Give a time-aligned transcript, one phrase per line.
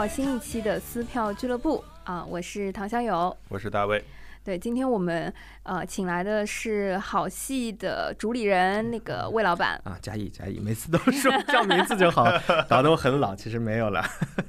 [0.00, 2.24] 到新一期的撕票俱乐部啊！
[2.24, 3.36] 我是唐小友。
[3.50, 4.02] 我是大卫，
[4.42, 5.30] 对，今天我们
[5.62, 9.78] 呃请来的是好戏的主理人那个魏老板。
[9.84, 12.24] 啊，嘉义嘉义，每次都说叫名字就好，
[12.66, 14.02] 搞得我很老，其实没有了。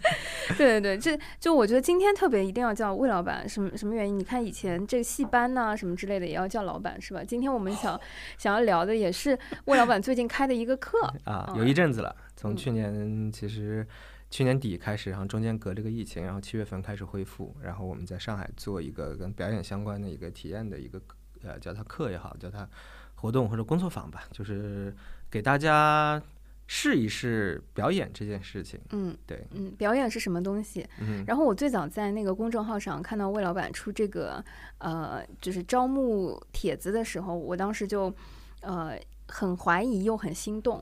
[0.58, 4.18] 对对对，这就我觉得今天特别一定要叫魏老板，什么什么原因？
[4.18, 7.22] 你看以前这个戏班呐、什么之类的也要叫老板是吧？
[7.28, 8.00] 今天我们想
[8.40, 13.86] 想要聊的也是魏老板最近开的一个课啊，嗯有一阵子了，从嗯去年其实
[14.32, 21.00] 去年底开始，然后中间隔了个疫情，然后七月份开始恢复，然后我们在上海做一个跟表演相关的一个体验的一个
[21.44, 22.68] 呃，叫它课也好，叫它
[23.16, 24.96] 活动或者工作坊吧，就是
[25.30, 26.22] 给大家
[26.66, 28.80] 试一试表演这件事情。
[28.92, 30.88] 嗯对，嗯，表演是什么东西？
[31.02, 34.42] 嗯，然后我最早在那个公众号上看到魏老板出这个
[34.78, 38.14] 呃，就是招募帖子的时候，我当时就
[38.62, 40.82] 呃很怀疑又很心动。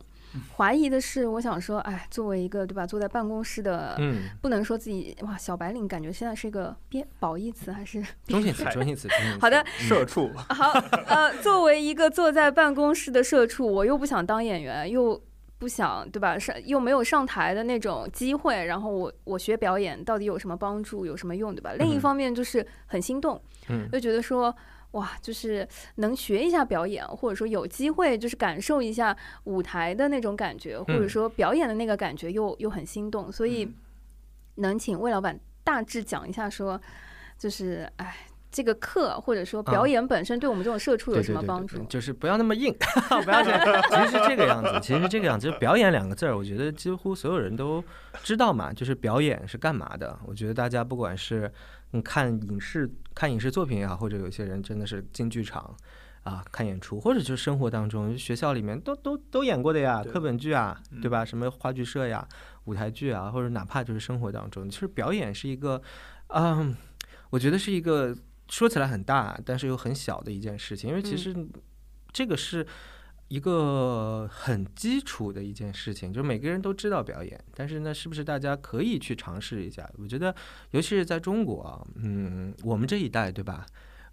[0.55, 9.39] 怀疑的是，我想说，哎，作为一个对吧，坐在办公室的，嗯，不能说自己哇小白领，感觉现在是一个贬褒义词还是中性词，中性词，中性。
[9.39, 10.71] 好的，社畜，好，
[11.07, 15.19] 呃，作为一个坐在办公室的社畜，我又不想当演员，又
[15.57, 16.37] 不想对吧？
[16.37, 21.73] 上又没有上台的那种机会，然后我我学表演到底有什么帮助，有什么用，对吧？
[21.77, 24.55] 另一嗯方面就是很心动，嗯就觉得说。
[24.91, 33.73] 哇，就是能学一下表演，或者说有机会就是感受一下舞台的那种感觉，或者嗯说表演的那个感觉又，又很心动，所以嗯
[34.55, 36.81] 能请魏老板大致讲一下说，
[37.37, 38.17] 就是哎，
[38.51, 41.77] 这个课或者说表啊演本身对我们这种社畜有什么帮助？
[41.77, 42.75] 对就是不要那么硬，
[43.23, 43.83] 不要这样。
[43.91, 45.51] 其实是这个样子，其实是这个样子。
[45.51, 47.83] 就表演两个字儿，我觉得几乎所有人都
[48.23, 50.17] 知道嘛，就是表演是干嘛的。
[50.25, 51.49] 我觉得大家不管是
[51.91, 55.75] 嗯看影视看影视作品也好，或者有些人真的是进剧场。
[56.23, 61.23] 啊，看演出，或者就是生活当中，学校里面都都都演过的呀，课本剧啊，嗯对吧？
[61.23, 62.27] 什么话剧社呀、
[62.65, 65.81] 舞台剧啊，或者哪怕就是生活当中，其实表演是一个，
[66.27, 66.75] 嗯，
[67.29, 68.15] 我觉得是一个
[68.49, 71.47] 说起来很大，但是又很小的一件事情，因为其嗯实
[72.11, 72.67] 这个是
[73.29, 79.89] 一个很基础的一件事情，就是每个人都知道表演，但是呢，是不是大家可以去尝试一下？
[79.97, 80.35] 我觉得，
[80.71, 83.65] 尤其是在中国，嗯，我们这一代，对吧？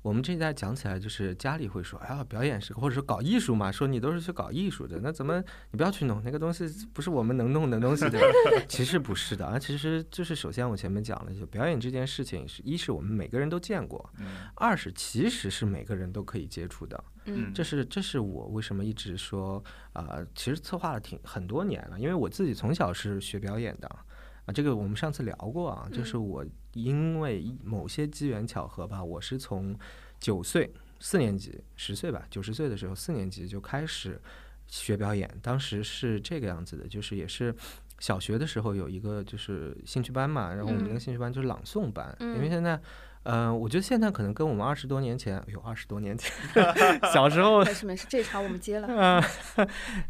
[0.06, 8.64] 我们这一代讲起来，就是家里会说，哎呀，表演是，或者说搞艺术嘛，说你都是去搞艺术的，那怎么你不要去弄那个东西，不是我们能弄的东西，对吧？
[8.68, 17.04] 其实不是的啊，其实就是首先我前面讲了，就表演这件事情是，一是我们每个人都见过，嗯二是其实是每个人都可以接触的。
[17.24, 19.60] 嗯这是这是我为什么一直说
[19.92, 26.46] 啊、其实策划了挺很多年了，因为我自己从小是学表演的啊，这个我们上次聊过啊，就是我
[26.84, 29.76] 因为一某些机缘巧合吧，我是从
[30.20, 30.70] 九岁
[31.00, 34.20] 四年级十岁吧九十岁的时候四年级就开始
[34.68, 37.54] 学表演，当时是这个样子的，就是也是。
[37.98, 42.78] 小学的时候有一个就是兴趣班嘛，然后我们那个嗯兴趣班就是朗诵班，因为嗯现在，
[43.26, 46.32] 呃，我觉得现在可能跟我们二十多年前，哎呦，二十多年前，
[47.12, 48.86] 小时候没事没事，这茬我们接了。
[48.96, 49.22] 啊，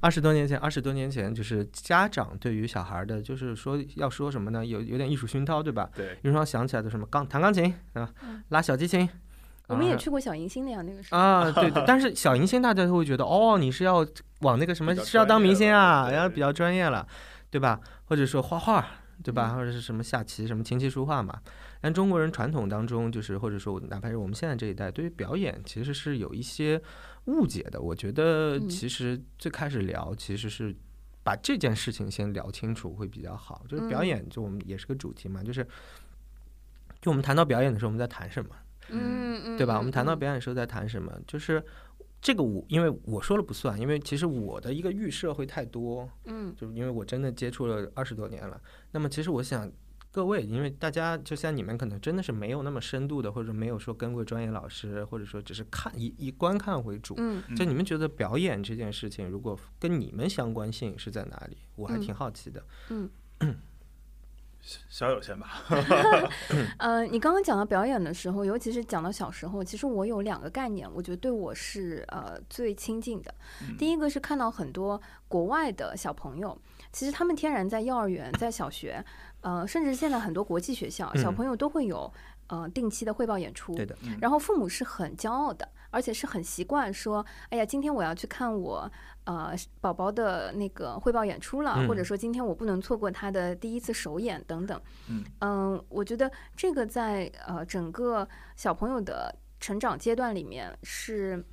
[0.00, 4.64] 二十多年前，二十多年前，就是家长对于小孩儿的，就是说要说什么呢？
[4.64, 5.88] 有有点艺术熏陶，对吧？
[5.94, 9.08] 对，比如说想起来的什么钢弹钢琴啊嗯，拉小提琴。
[9.68, 11.20] 我们也啊去过小迎新的呀，那个时候。
[11.20, 14.06] 啊，对对，但是小迎新大家都会觉得，哦，你是要
[14.40, 17.04] 往那个什么是要当明星啊，然后比较专业了，
[17.50, 17.80] 对吧？
[18.04, 18.86] 或者说画画，
[19.24, 19.52] 对吧？
[19.52, 21.40] 嗯或者是什么下棋，什么琴棋书画嘛。
[21.80, 26.80] 但中国人传统当中，就是或者说哪怕是我们现在这一代，对于表演其实是有一些
[27.26, 27.80] 误解的。
[27.80, 30.74] 我觉得嗯其实最开始聊其实是。
[31.26, 35.66] 把这件事情先聊清楚会比较好，就是表嗯演，就我们也是个主题嘛，就是，
[37.00, 38.50] 就我们谈到表演的时候，我们在谈什么？
[38.90, 39.74] 嗯嗯，对吧？
[39.74, 41.12] 嗯我们谈到嗯表演的时候在谈什么？
[41.26, 41.60] 就是
[42.22, 48.62] 这个我，因为我说了不算，因为其实我的一个预设会太多，嗯就是因为我真的接触了二十多年了。
[48.92, 49.68] 那么其实我想。
[50.16, 57.14] 各位，因为大家就像你们，可能真的是没有那么深度的，或者没有说跟过专业老师，或者说只是看以以观看为主。
[57.18, 61.58] 嗯就你们觉得表演这件事情，如果跟你们相关性是在哪里？
[61.74, 62.64] 我还嗯挺好奇的。
[62.88, 63.10] 嗯
[64.88, 65.62] 小友先吧
[66.80, 73.34] 呃，你刚刚讲到表演的时候，尤其是讲到小时候，其实我有两个概念，我觉得对我是呃最亲近的。
[73.60, 76.58] 嗯第一个是看到很多国外的小朋友，
[76.90, 79.04] 其实他们天然在幼儿园、在小学，
[79.46, 82.12] 呃，甚至现在很多国际学校，小嗯朋友都会有
[82.48, 83.72] 呃定期的汇报演出。
[83.76, 88.90] 对的，然后父母是很骄傲的，而且是很习惯说，哎呀，今天我要去看我
[89.22, 94.82] 呃宝宝的那个汇报演出了，嗯或者说今天我不能错过他的第一次首演等等。
[95.08, 101.44] 嗯嗯我觉得这个在呃整个小朋友的成长阶段里面是。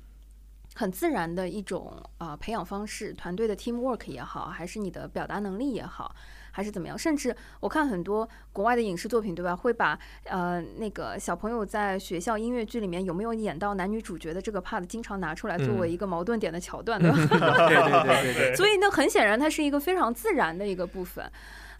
[0.76, 6.12] 很自然的一种呃培养方式，团队的 teamwork 也好，还是你的表达能力也好，
[6.54, 6.96] 还是怎么样？
[6.96, 9.56] 甚至我看很多国外的影视作品，对吧？
[9.56, 17.16] 会把呃那个小朋友在学校音乐剧里面有没有演到男女主角的这个 part，经常拿出来作为一个矛盾点的桥段，对吧？
[17.18, 21.28] 对对对对对，所以那，很显然它是一个非常自然的一个部分。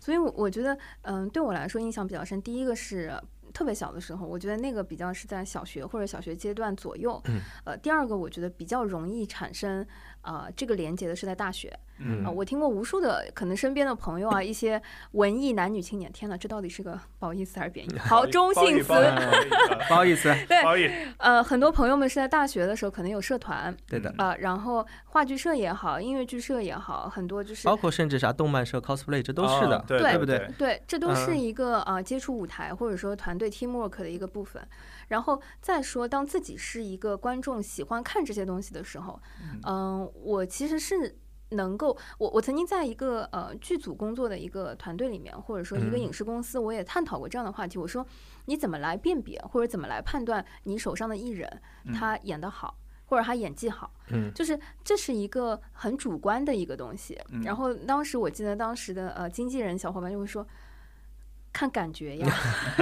[0.00, 2.42] 所以我，我觉得，嗯，对我来说印象比较深。
[2.42, 3.10] 第一个是
[3.54, 7.18] 特别小的时候，我觉得那个比较是在小学或者小学阶段左右。
[7.26, 9.86] 嗯呃，第二个我觉得比较容易产生
[10.24, 11.72] 呃这个连接的是在大学。
[11.98, 14.82] 嗯啊，我听过无数的可能身边的朋友啊，一些
[15.12, 17.96] 文艺男女青年，天哪，这到底是个褒义词还是贬义？
[18.02, 18.88] 好，中性词。
[19.88, 30.82] 不好意思，对不好意思，呃，很多朋友们是在大学的时候可能有社团对的，啊、然后话剧社也好，音乐剧社也好，很多就是包括甚至啥动漫社、cosplay，这都是的哦，对对不对对？
[30.88, 34.60] 这都是嗯一个啊、呃接触舞台或者说团队 teamwork 的一个部分。
[35.08, 39.20] 然后再说，当自己是一个观众，喜欢看这些东西的时候，
[39.66, 41.18] 嗯、我其实是
[41.50, 47.78] 能够，我我曾经在一个呃剧组工作的一个团队里面，或者说一个嗯影视公司，我也探讨过这样的话题。
[47.78, 48.06] 我说，
[48.46, 51.62] 你怎么来辨别或者怎么来判断你手上的艺人
[51.94, 52.78] 他演得好？
[53.06, 57.20] 或者他演技好，嗯就是这是一个很主观的一个东西。
[57.28, 60.44] 嗯然后当时我记得当时的呃经纪人小伙伴就会说，
[61.54, 62.26] 看感觉呀，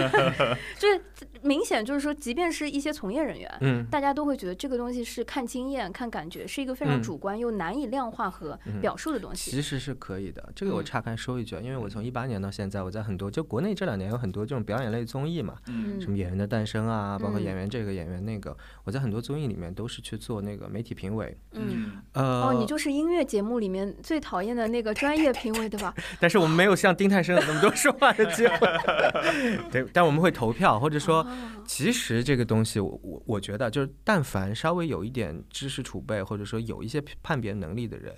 [0.80, 1.00] 就是
[1.42, 9.50] 明显就是说，即便是一些从业人员，嗯大家都会觉得这个东西是看经验、看感觉，是一个非常嗯主观又难以量化和表述的东西。
[9.50, 25.94] 其实是可以的，这个我嗯岔开说一句啊，因为我从一八年到现在，我在很多就国内这两年有很多这种表演类综艺嘛，嗯什么演员的诞生啊，包括嗯演员这个演员那个，我在很多综艺里面都是去做那个媒体评委，嗯，呃，哦，你就是音乐节目里面最讨厌的那个专业评委，对吧？
[26.18, 28.61] 但是我们没有像丁太升有那么多说话的机会，
[29.70, 31.26] 对，但我们会投票，或者说，哦。
[31.64, 38.14] 其实这个东西我，我我觉得就是，但凡稍微有一点知识储备，或者说有一些判别能力的人，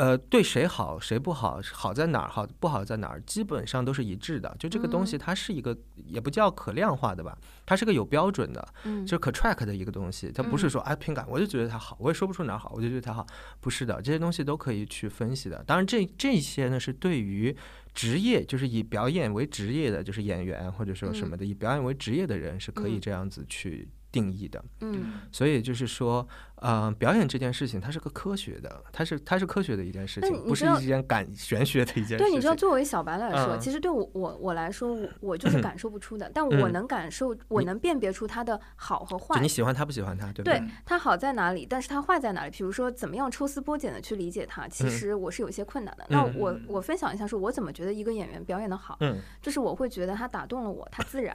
[0.00, 4.56] 呃，对谁好谁不好，好在哪儿，好不好在哪儿，基本上都是一致的。
[4.58, 5.76] 就这个东西，嗯它是一个
[6.06, 7.36] 也不叫可量化的吧，
[7.66, 10.32] 它是个有标准的，嗯，就是可 track 的一个东西。
[10.32, 13.26] 它不是嗯说哎凭感，我就觉得它好，我也说不出哪儿好，我就觉得它好，
[13.60, 15.62] 不是的，这些东西都可以去分析的。
[15.64, 17.54] 当然这，这些呢是对于
[17.92, 24.62] 职业，就是以表演为职业的，就是演员或者说什么的，以表演为职业的人是可以嗯这样子去定义的。
[24.80, 26.26] 嗯所以就是说，
[26.56, 32.18] 呃，表演这件事情它是个科学的，它是它是科学的一件事情，不是一件感玄学的一件事情。
[32.18, 39.48] 对，你知道，作为小白来说，嗯其实对我我我来说，我我就是感受不出的， 但我嗯能感受，我能辨别出它的好和坏就你。
[39.48, 42.50] 喜欢他不喜欢他，对不对嗯它好在哪里，但是它坏在哪里？
[42.50, 46.06] 比如说，怎么样抽丝剥茧的去理解它，其嗯实我是有一些困难的。
[46.08, 51.34] 那嗯我我分享一下，说我怎么觉得一个演员表演的好，嗯，就是我会觉得他打动了我，他自然，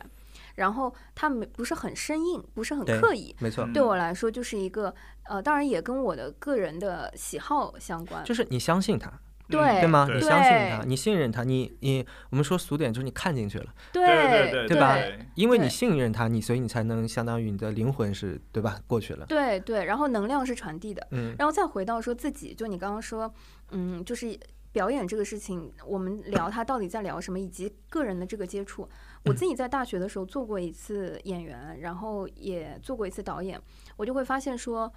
[0.55, 3.35] 然后他没不是很生硬，不是很刻意。
[3.39, 4.93] 没错，嗯对我来说，就是一个
[5.23, 8.23] 呃，当然也跟我的个人的喜好相关。
[8.23, 9.11] 就是你相信他，
[9.47, 10.07] 对对吗？
[10.11, 23.31] 你相信他，你信任他，你你我们说俗点就是你看进去了，对对对对吧对因为你信任他，你所以你才能相当于你的灵魂是对吧过去了，对对，然后能量是传递的，嗯然后再回到说自己，就你刚刚说，
[23.71, 24.39] 嗯，就是
[24.71, 28.87] 表演这个事情，我们聊他到底在聊什么，以及个人的这个接触。
[29.25, 33.59] 我自己在大学的时候做过一次演员，然后也做过一次导演，
[33.97, 34.91] 我就会发现说，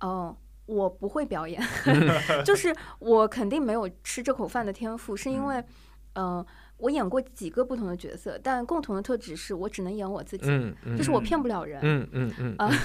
[0.00, 1.62] 哦、我不会表演，
[2.44, 5.62] 就是我肯定没有吃这口饭的天赋，是因为，
[6.14, 6.44] 嗯、
[6.78, 11.80] 我演过几个不同的角色，但共同的特质是我只能演我自己，嗯嗯，就是我骗不了人。
[11.82, 12.70] 嗯嗯嗯啊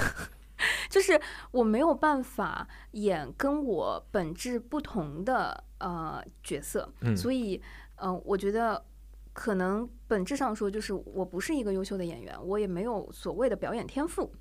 [0.92, 1.20] 就是
[1.50, 7.18] 我没有办法演跟我本质不同的呃角色，嗯。
[7.18, 7.60] 所以
[7.96, 8.86] 嗯、呃我觉得
[9.42, 14.32] 可能本质上说，就是我不是一个优秀的演员，我也没有所谓的表演天赋，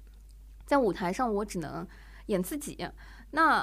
[0.66, 1.86] 在舞台上我只能
[2.26, 2.86] 演自己。
[3.30, 3.62] 那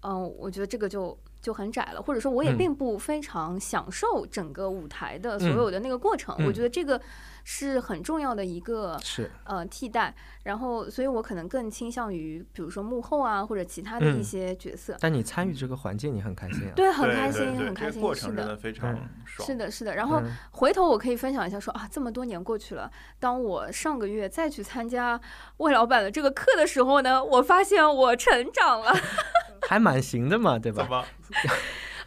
[0.00, 1.18] 嗯、呃我觉得这个就。
[1.44, 6.34] 就很窄了，或者说我也嗯并不非常享受整个舞台的所嗯有的那个过程。
[6.38, 6.98] 我嗯觉得这个
[7.44, 16.72] 是很重要的一个是呃替代，然后所以我可能更倾向于比如说幕后啊或者其他的一嗯些角色，但你参与这个环境，你很开心啊。
[16.74, 18.26] 对，很开心，对对很开心，这个过是的。
[18.28, 19.46] 程真的非常嗯爽。
[19.46, 19.94] 是的，是的。
[19.94, 25.20] 然后嗯回头我可以分享一下说，啊，这么多年过去了，当我上个月再去参加
[25.58, 28.92] 魏老板的这个课的时候呢，我发现我成长了。
[29.68, 30.82] 还蛮行的嘛，对吧？
[30.82, 31.04] 怎么？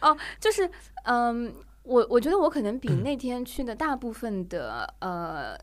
[0.00, 0.70] 哦，就是
[1.04, 1.52] 嗯，
[1.88, 5.56] 我我觉得我可能比那天去的大部分的呃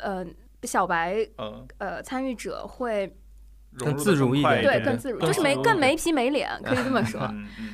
[0.00, 0.24] 呃
[0.64, 3.16] 小白嗯，呃参与者会
[3.78, 7.26] 更自如一点对更自如，就是没更没皮没脸，可以这么说，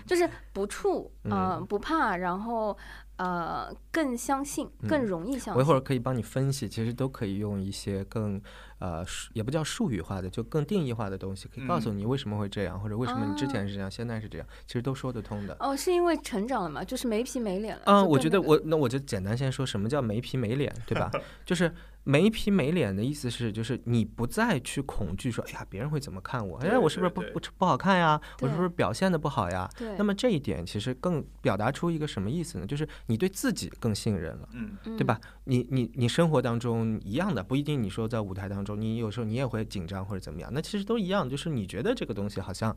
[0.06, 1.32] 就是不怵，嗯。
[1.32, 2.76] 呃不怕，然后
[3.16, 5.06] 呃更相信，更嗯。
[5.06, 5.80] 容易相信我一会儿。
[5.80, 8.40] 可以帮你分析，其实都可以用一些更
[8.78, 15.56] 呃术也不叫术语化的，就更定义化的东西，可以告诉嗯你为什么会这样，或者为什么你之啊前是这样，现在是这样，其实都说得通的。
[15.60, 17.82] 哦，是因为成长了嘛，就是没皮没脸了。
[17.86, 21.10] 嗯，我觉得我那我就简单先说什么叫没皮没脸，对吧？
[21.44, 21.72] 就是
[22.04, 26.56] 没皮没脸的意思是，就是你不再去恐惧说，哎呀，别人会怎么看我？
[26.58, 28.18] 哎，对我是不是不不不好看呀？
[28.40, 29.68] 我是不是表现的不好呀？
[29.76, 32.66] 对，那么这一点其实更表达出一个什么意思呢？
[32.66, 34.48] 就是你对自己更信任了。
[34.54, 35.20] 嗯对吧？
[35.48, 42.70] 你你你生活当中一样的，不一定你说在舞台当中，你有时候你也会紧张或者怎么样，那其实都一样，就是你觉得这个东西好像，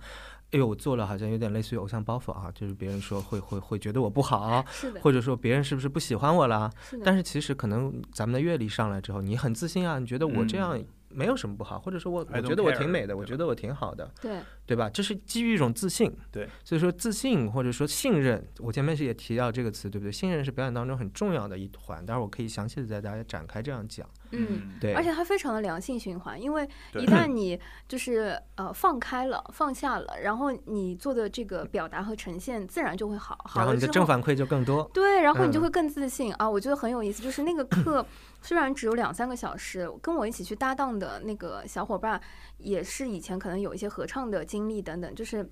[0.51, 4.65] 哎呦，我做了好像有点类似于偶像包袱啊，就是别人说会会会觉得我不好，
[5.01, 6.71] 或者说别人是不是不喜欢我了？
[6.89, 14.89] 是，但是其实可能咱们的阅历上来之后，你很自信啊，你觉得我这样嗯没有什么不好，或者说我我觉得我挺美的，我觉得我挺好的，对，对吧？
[14.89, 16.11] 这是基于一种自信。
[16.31, 20.11] 对，所以说自信或者说信任，我前面是也提到这个词，对不对？
[20.11, 24.07] 信任是表演当中很重要的一环，待会儿我可以详细的在大家展开这样讲。
[24.31, 24.73] 嗯。
[24.79, 34.89] 对，而且它非常的良性循环，因为一旦你就是呃放开了、放下了，然后你做的这个表达和呈现自然就会好，好然后你的正反馈就更多。
[34.93, 36.49] 对，然后你就嗯会更自信、啊。
[36.49, 38.05] 我觉得很有意思，就是那个课
[38.41, 42.19] 虽然只有两三个小时，跟我一起去搭档的那个小伙伴
[42.57, 45.49] 也是以前可能有一些合唱的经历等等，就是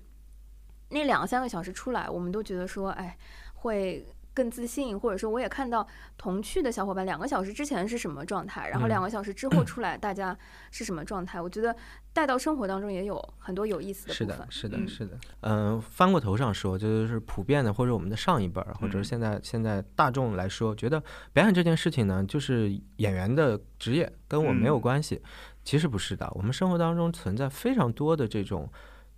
[0.90, 3.16] 那两三个小时出来，我们都觉得说，哎，
[3.54, 4.06] 会。
[4.40, 10.34] 更自信，或者说我也看到同去的小伙伴两个小时之前是什么状态，然后嗯两个小时之后出来大家
[10.70, 11.76] 是什么状态，我觉得
[12.14, 14.50] 带到生活当中也有很多有意思的是的部分，。
[14.50, 15.18] 是的，嗯是的。
[15.42, 20.98] 嗯，翻过头上说，就是普遍的，或者我们的上一辈儿，或者是嗯现在现在大众来说，觉得
[21.34, 25.20] 表演这件事情呢，就是演员的职业，跟我没有嗯关系。
[25.62, 28.66] 其实不是的，我们生活当中存在非常多的这种。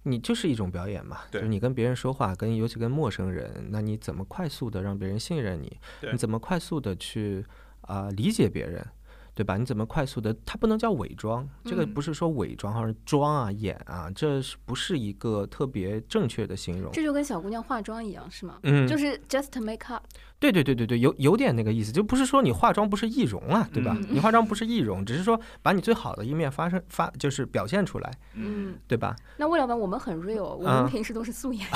[0.04, 5.78] 你就是一种表演嘛，就是你跟别人说话，跟尤其跟陌生人，那你怎么快速的让别人信任你？
[6.12, 7.44] 你怎么快速的去
[7.82, 8.86] 啊、理解别人，
[9.34, 9.56] 对吧？
[9.56, 10.34] 你怎么快速的？
[10.44, 16.92] 它不能叫伪装，这个嗯不是说伪装而是装啊、演啊，这是不是一个特别正确的形容？
[16.92, 18.58] 这就跟小姑娘化妆一样，是吗？
[18.62, 20.04] 嗯，就是 just make up。
[20.38, 23.96] 对对对对对，有有点那个意思，就不是说你化妆不是易容啊，对吧？
[23.98, 29.14] 嗯你化妆不是易容，只是说把你最好的一面发生发就是表现出来，嗯，对吧？
[29.36, 31.66] 那魏老板，我们很 real，我们嗯平时都是素颜。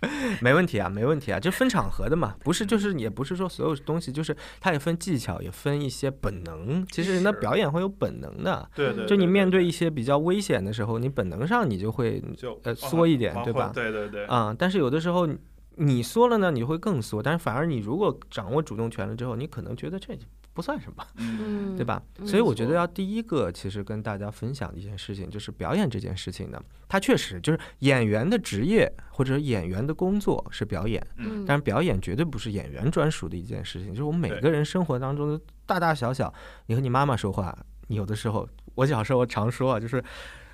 [0.40, 6.86] 没问题啊，没问题啊，就分场合的嘛，不是就是也不是说所有东西就是它也分技巧，也分一些本能。
[6.86, 15.36] 其实人的表演会有本能的，对对，就你面对一些比较危险的时候，你本能上你就会就呃啊缩一点对吧对对对，啊、但是有的时候你
[15.76, 20.14] 你缩了呢，你会更缩，但是反而你如果掌握主动权了之后，你可能觉得这
[20.52, 21.06] 不算什么。
[21.16, 21.84] 嗯嗯，对？
[21.84, 22.02] 吧？
[22.18, 36.32] 嗯所以我觉得要第一个，其实跟大家分享的一件事情，就是表演这件事情呢，它确实就是演员的职业或者演员的工作是表演，嗯，但是表演绝对不是演员专属的一件事情，就是我们每个人生活当中的大大小小，
[36.66, 37.56] 你和你妈妈说话，
[37.88, 40.02] 你有的时候，我小时候我常说啊，就是。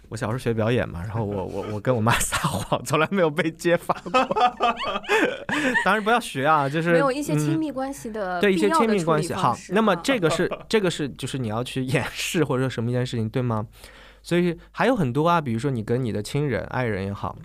[0.09, 4.11] 我小时候学表演嘛，然后我我我跟我妈撒谎，从来没有被揭发过。
[5.85, 9.33] 当然不要学啊，就是没有一些亲嗯密关系的对一些亲密关系。
[9.35, 13.67] 好，那么 啊这个是这个是就是你要去掩饰或者说什么一件事情，对吗？
[14.23, 17.37] 所以还有很多啊，比如说你跟你的亲人、爱人也好，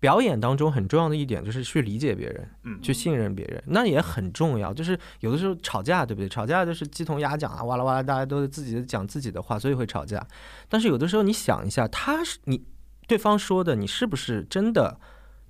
[0.00, 4.72] 表演当中很重要的一点就是去理解别人，嗯去信任别人，那也很重要。
[4.72, 6.28] 就是有的时候吵架，对不对？
[6.28, 10.24] 吵架就是鸡同鸭讲啊，哇啦哇啦，大家都自己讲自己的话，所以会吵架。
[10.68, 12.64] 但是有的时候你想一下，他是你
[13.06, 14.98] 对方说的，你是不是真的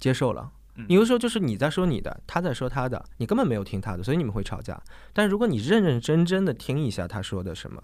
[0.01, 0.51] 接受了？
[0.77, 4.81] 嗯有的时候就是你在说你的，他在说他的，你根本没有听他的，所以你们会吵架。
[5.13, 7.83] 但是如果你认认真真的听一下他说的什么，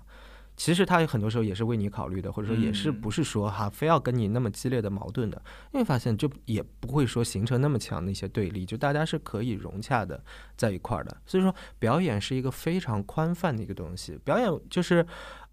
[0.57, 5.41] 其实他很多时候也是为你考虑的，或者说也是嗯不是说哈非要跟你那么激烈的矛盾的，
[5.73, 10.23] 因为发现就也不会说形成那么强的一些对立，就大家是可以融洽的
[10.57, 11.17] 在一块儿的。
[11.27, 15.05] 所以说表演是一个非常宽泛的一个东西，表演就是，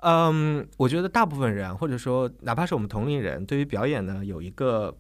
[0.02, 4.96] 嗯，我觉得大部分人或者说哪怕是我们同龄人，对于表演呢有一个。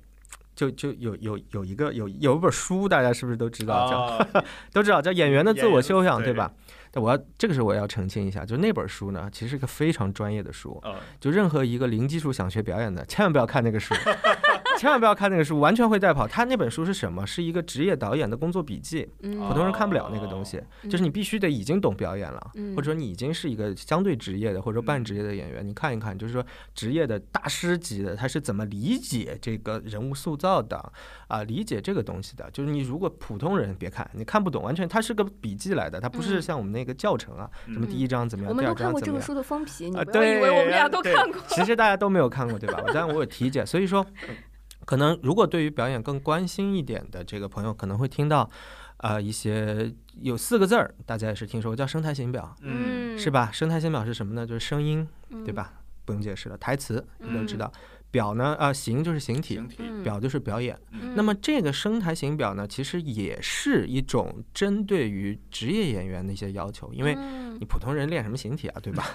[0.54, 4.28] 就就有有有一个有有一本书，大家是不是都知道叫、啊，
[4.74, 6.52] 都知道叫《演员的自我修养》，对吧？
[6.92, 13.96] 但我要这个时候我要澄清一下，就那本书呢，其实是个非常专业的书，啊，就任何一个零基础想学表演的，千万不要看那个书，
[14.82, 16.28] 千万不要看那个书，完全会带跑。
[16.28, 17.24] 他那本书是什么？
[17.28, 20.60] 是一个职业导演的工作笔记，嗯普通人看不了那个东西。
[20.90, 30.92] 就是你必须得已经懂表演了，嗯或者说你已经是一个相对职业的或者说半职业的演员，你看一看，就是说职业的大师级的他是怎么理解这个人物塑造的
[31.28, 32.50] 啊，理解这个东西的。
[32.50, 38.94] 就是你如果普通人别看，你看不懂，完全它是个笔记来的，它不是嗯像我们那个教程啊，什么第一章怎么样，第我们都二章怎么样。
[38.94, 41.40] 看过这个书的封皮，你啊，不要以对，为我们俩都看过。
[41.50, 42.82] 其实大家都没有看过，对吧？
[42.92, 44.04] 但我有体检，所以说，
[44.92, 48.50] 可能如果对于表演更关心一点的这个朋友，可能会听到，
[48.98, 53.50] 呃，一些有四个字儿，大家也是听说过，叫生态型表，嗯是吧？
[53.54, 54.46] 生态型表是什么呢？
[54.46, 55.54] 就是声音，嗯对？
[55.54, 55.76] 吧？
[56.04, 57.72] 不用解释了，台词你都知嗯道。
[58.12, 60.04] 表呢，啊、形就是形体，形体，嗯。
[60.04, 60.78] 表就是表演。
[60.92, 61.14] 嗯。
[61.16, 67.58] 那么这个声台形表呢，其实也是一种针对于职业演员的一些要求，因为嗯。
[67.60, 69.06] 你普通人练什么形体啊，对吧？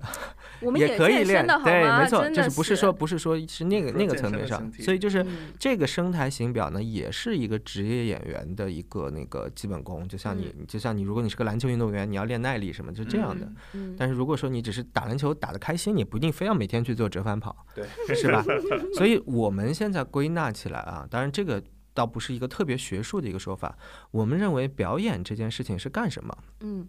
[0.60, 5.52] 我们也可以练对，没错，就是不是说不是说是那个那个层面上所以就是嗯。
[5.58, 13.46] 这个声台形表呢，也是一个职业演员的一个那个基本功，就像你，就像你，如果你是个篮球运动员，你要练耐力什么，就这样的。
[13.74, 13.92] 嗯。
[13.92, 13.96] 嗯。
[13.96, 17.86] 但是如果说你只是打篮球打得开心，你不一定非要每天去做折返跑，对，
[18.16, 18.44] 是吧？
[18.94, 21.62] 所以我们现在归纳起来啊，当然这个
[21.92, 23.76] 倒不是一个特别学术的一个说法，
[24.10, 26.36] 我们认为表演这件事情是干什么？
[26.60, 26.86] 嗯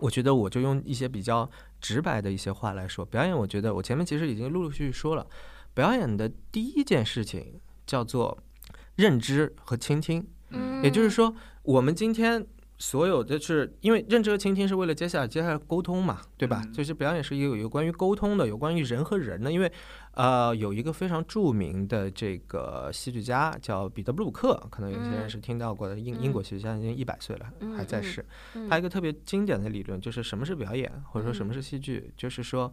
[0.00, 1.48] 我觉得我就用一些比较
[1.80, 5.26] 直白的一些话来说，表演，我觉得我前面其实已经陆陆续续说了，
[5.72, 8.36] 表演的第一件事情叫做
[8.96, 12.46] 认知和倾听，嗯，也就是说，我们今天。
[12.78, 16.60] 所有的是因为认知和倾听是为了接下来接下来沟通嘛，对吧？
[16.62, 19.50] 嗯就是表演是一个有关于沟通的，有关于人和人的。
[19.50, 19.72] 因为
[20.16, 28.24] 呃，有一个非常著名的这个戏剧家叫彼得布鲁克，可能有些人嗯是听到过的，英嗯英国戏剧家已经一百岁了，还在世。
[28.54, 32.72] 嗯他一个特别经典的理论就是什么是表演，或者说什么嗯是戏剧，就是说。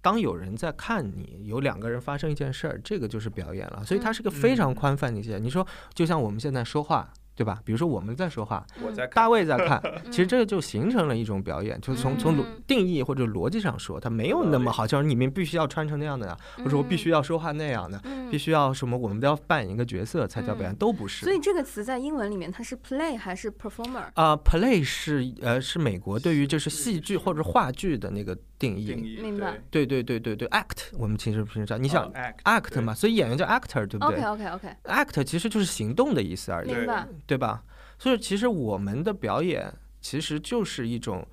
[0.00, 3.84] 当有人在看你，有两个人发生一件事儿，这个就是表演了。
[3.84, 5.40] 所以它是个非常嗯宽泛的一些。
[5.40, 7.60] 你说，就像我们现在说话，对吧？
[7.64, 11.80] 比如说我们在说话，我在大卫在看， 其实嗯这个就形成了一种表演。
[11.80, 21.24] 就是从从定义或者逻辑上说，它没有那么好像你们必须要穿成那样的呀，或者我必须要说话那样的，嗯必须要什么，我们都要扮演一个角色才叫表演，嗯都不是。
[21.24, 24.02] 所以这个词在英文里面它是 play 还是 performer？
[24.14, 28.86] 啊、p l a y 是呃是美国对于就是戏剧或者话剧的那个定义。
[28.86, 37.06] 定义，明白对对对对对，act 我们其实平时讲，你你想、act act 嘛，所以演员叫 actor，对不对 OK OK OK，act 其实就是行动的意思而已，明白。
[37.26, 37.62] 对吧？
[37.98, 41.26] 所以其实我们的表演其实就是一种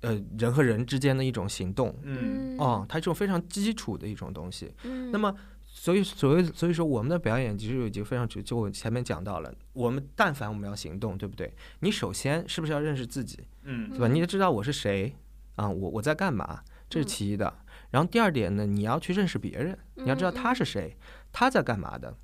[0.00, 1.94] 呃人和人之间的一种行动。
[2.02, 4.72] 嗯哦，它这种非常基础的一种东西。
[4.84, 5.34] 嗯，那么，
[5.64, 11.52] 所以所谓所以说，我们的表演其实已经非常就就我前面讲到了，我们但凡我们要行动，对不对？
[11.80, 14.08] 你首先是不是要认识自己，嗯对吧？
[14.08, 15.14] 你得知道我是谁
[15.56, 17.52] 啊，我我在干嘛，这是嗯其一的。
[17.90, 20.96] 然后第二点呢，你要去认识别人，你要知道他是谁，
[21.32, 22.14] 他在干嘛的，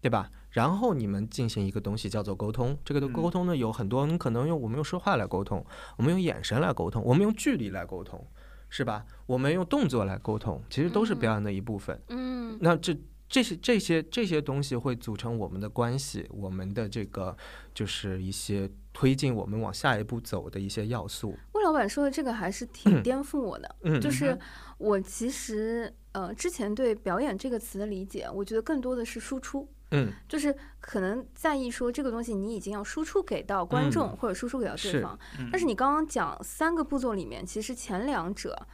[0.00, 0.30] 对吧？
[0.50, 5.64] 然后你们进行一个东西叫做沟通，这个的嗯沟通呢有很多，你可能用我们用说话来沟通，
[5.96, 8.26] 我们用眼神来沟通，我们用距离来沟通，
[8.68, 9.04] 是吧？
[9.26, 12.00] 我们用动作来沟通，其实都是表演的一部分。
[12.08, 12.96] 嗯那这
[13.30, 17.34] 这些这些这些东西会组成我们的关系，我们的这个
[17.72, 21.38] 就是一些推进我们往下一步走的一些要素。
[21.52, 24.36] 魏老板说的这个还是挺 颠覆我的，嗯，就是
[24.78, 29.66] 我其实呃之前对表演这个词的理解，我觉得更多的是输出。
[29.92, 38.66] 嗯就是可能在意说这个东西你已经要输出给到观众、嗯或者输出给到对是方，嗯但是你刚刚讲三个步骤里面，其实前两者，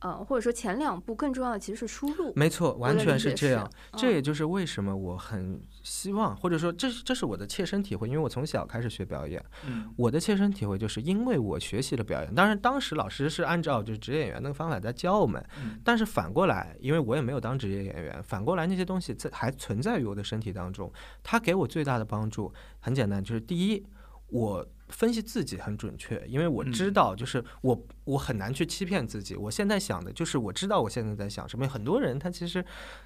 [0.00, 2.32] 呃或者说前两步更重要的其实是输入。
[2.36, 3.70] 没错，完全是是这样。
[3.96, 23.86] 这嗯也就是为什么我很希望，或者说这是这是我的切身体会，因为我从小开始学表演，嗯我的切身体会就是因为我学习了表演，当然当时老师是按照就是职业演员那个方法在教我们，嗯但是反过来，因为我也没有当职业演员，反过来那些东西在还存在于我的身体当中，它给我最大的帮助很简单，就是第一，
[24.28, 29.34] 我分析自己很准确，因为我知嗯道，就是我我很难去欺骗自己。
[29.34, 31.66] 我现在想的就是我知道我现在在想什么。
[31.68, 32.64] 很多人他其实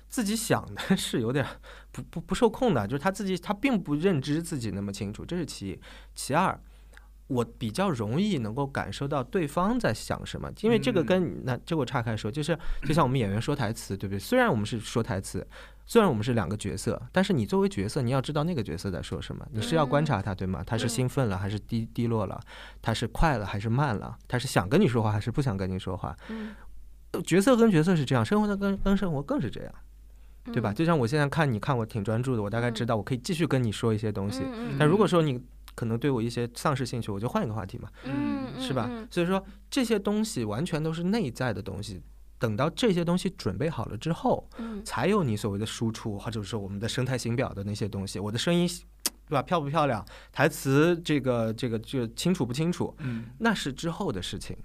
[0.08, 1.46] 自己想的是有点
[1.92, 5.80] 不不不受控的，就是他自己他并不认知自己那么清楚，这是其一。
[6.14, 6.60] 其二。
[7.28, 14.18] 我比较容易能够感受到对方在想什么，因为这个嗯跟那这个我岔开说，就是就像我们演员说台词，对不对？
[14.18, 15.46] 虽然我们是说台词，
[15.90, 20.62] 虽然我们是两个角色，但是你作为角色，你要知道那个角色在说什么，你是要观察他，对吗？
[20.64, 22.38] 他是嗯兴奋了还是低低落了？
[22.82, 24.14] 他是快了还是慢了？
[24.28, 26.14] 他是想跟你说话还是不想跟你说话？
[26.28, 26.54] 嗯，
[27.12, 29.72] 呃角色跟角色是这样，生活的跟跟生活更是这样，
[30.52, 30.72] 对吧？
[30.72, 30.74] 嗯？
[30.74, 34.42] 就像我现在看你看我挺专注的，我大概知道我可以继续跟你说一些东西。
[34.44, 35.42] 嗯但如果说你
[35.74, 37.88] 可能对我一些丧失兴趣，我就换一个话题嘛。
[38.04, 38.90] 嗯嗯是吧？
[39.10, 42.02] 所以说这些东西完全都是内在的东西，
[42.38, 48.68] 等到这些东西准备好了之后，嗯才有你所谓的输出，或者说我们的生态型表的那些东西，我的声音，
[49.28, 49.42] 对吧？
[49.42, 50.04] 漂不漂亮？
[50.32, 52.94] 台词这个这个这个清楚不清楚？
[53.00, 54.56] 嗯那是之后的事情。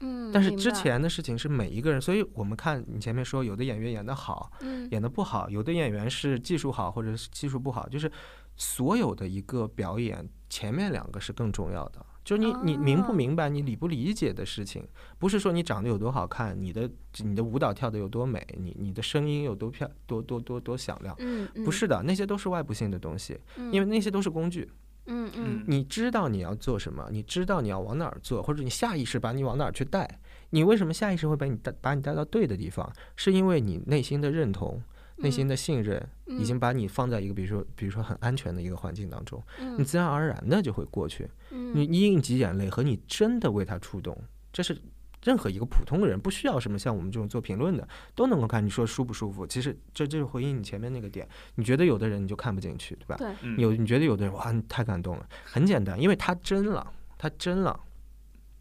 [0.00, 8.10] 嗯，但是之，前的事情是每一个人，所以我们看你前面说，有的演员演得好，嗯演得不好，有的演员是技术好或者是技术不好，就是
[8.56, 12.06] 所有的一个表演，前面两个是更重要的。
[12.28, 14.86] 就是你你明不哦明白，你理不理解的事情，
[15.18, 16.90] 不是说你长得有多好看，你的
[17.24, 21.16] 你的舞蹈跳得有多美，你你的声音有多漂多多多多响亮，
[21.64, 24.70] 不是的，那些都是外部性的东西，嗯，因为那些都是工具。
[25.10, 30.20] 嗯嗯你知道你要做什么，你知道你要往哪儿做，或者你下意识把你往哪儿去带。
[30.50, 32.92] 你为什么下意识会把你带把你带到对的地方？
[33.16, 34.82] 是因为你内心的认同、
[35.18, 41.28] 内心的信任，已经把你放在一个比如说比如说很安全的一个环境当中，你嗯自然而然的就会过去。
[41.50, 44.16] 嗯你你应急眼泪和你真的为他触动，
[44.52, 44.80] 这是
[45.24, 48.64] 任何一个普通人不需要什么像我们这种做评论的都能够看。
[48.64, 49.44] 你说舒不舒服？
[49.46, 51.28] 其实这就是回应你前面那个点。
[51.56, 53.18] 你觉得有的人你就看不进去，对吧？
[53.56, 57.80] 有你觉得有的人哇，你太感动了，很简单，因为他真了，他真了，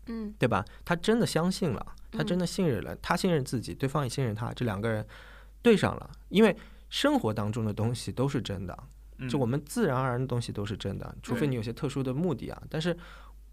[0.07, 0.65] 嗯对吧？
[0.83, 5.05] 他真的相信了，他真嗯的信任了，他信任自己，对方也信任他，这两个人
[5.61, 6.09] 对上了。
[6.29, 6.55] 因为
[6.89, 8.77] 生活当中的东西都是真的，
[9.29, 12.61] 就我们们自然而然的东西都是真的，除非你有些特殊的目的啊。
[12.69, 12.95] 但是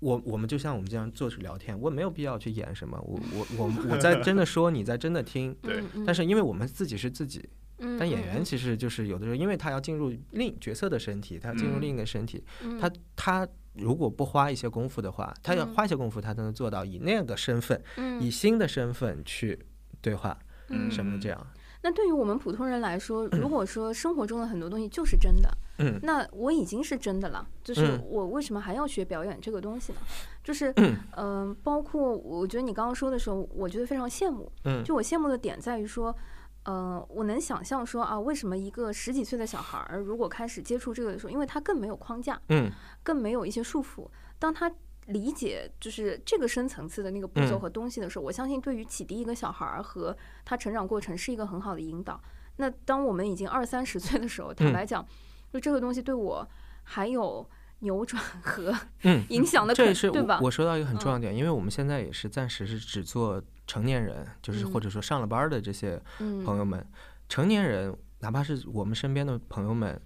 [0.01, 5.57] 我我们就像我们这样坐着聊天，我没有必要去演什么，我我我我在 真的说，你在真的听。
[5.63, 11.81] 对嗯，但是因为我们自己是自己，嗯但演嗯员其实就是有的时候，因为他要进入另角色的身体，他要进入嗯。
[11.81, 12.79] 另一个身体，嗯。
[12.79, 15.73] 他他如果不花一些功夫的话，他要嗯。
[15.75, 18.21] 花一些功夫，他才能做到以那个身份，嗯。
[18.23, 19.59] 以新的身份去
[20.03, 20.91] 对话嗯。
[20.91, 21.47] 什么这样。
[21.85, 27.47] 那对于我们普通人来说，如果说生活中的很多东西就是真的，嗯那我已经是真的了。
[27.63, 29.99] 就是嗯我为什么还要学表演这个东西呢？
[30.43, 34.51] 就是嗯嗯、包括我觉得你刚刚说的时候，我觉得非常羡慕。
[34.65, 36.17] 嗯就我羡慕的点在于说，
[36.63, 42.71] 呃，我能想象说啊，为什么一个十几岁的小孩儿如果开始接触这个的时候，因为他更没有框架，嗯
[43.03, 44.73] 更没有一些束缚，当他
[45.07, 52.21] 理解就是这个深层次的那个步骤嗯和东西的时候，我相信对于启迪一个小孩儿和他成长过程是一个很好的引导。
[52.57, 55.07] 那当我们已经二三十岁的时候，坦嗯白讲，
[55.53, 56.49] 就这个东西对我
[56.83, 57.47] 还有
[57.81, 60.51] 扭转和嗯，影响的可这也是对吧我？
[60.51, 66.87] 说到一个很重要点，因为我们现在也是暂时是只做成年人，就是或嗯者说上了班儿的这些嗯朋友们，
[67.29, 70.01] 成年人哪怕是我们身边的朋友们。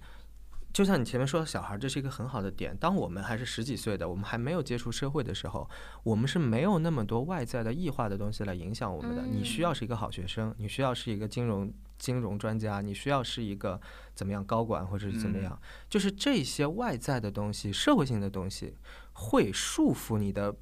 [0.78, 2.76] 就像你前面说的小孩儿，这是一个很好的点。
[2.76, 5.68] 当我们还是十几岁的，我们还没有接触社会的时候，
[6.04, 9.22] 我们是没有那么多外在的异化的东西来影响我们的。
[9.22, 13.80] 你需要是一个好学生，你需要是一个金融金融专家，你需要是一个
[14.14, 15.60] 怎么样高管或者是怎么样，
[15.90, 18.76] 就是这些外在的东西、社会性的东西，
[19.14, 20.54] 会束缚你的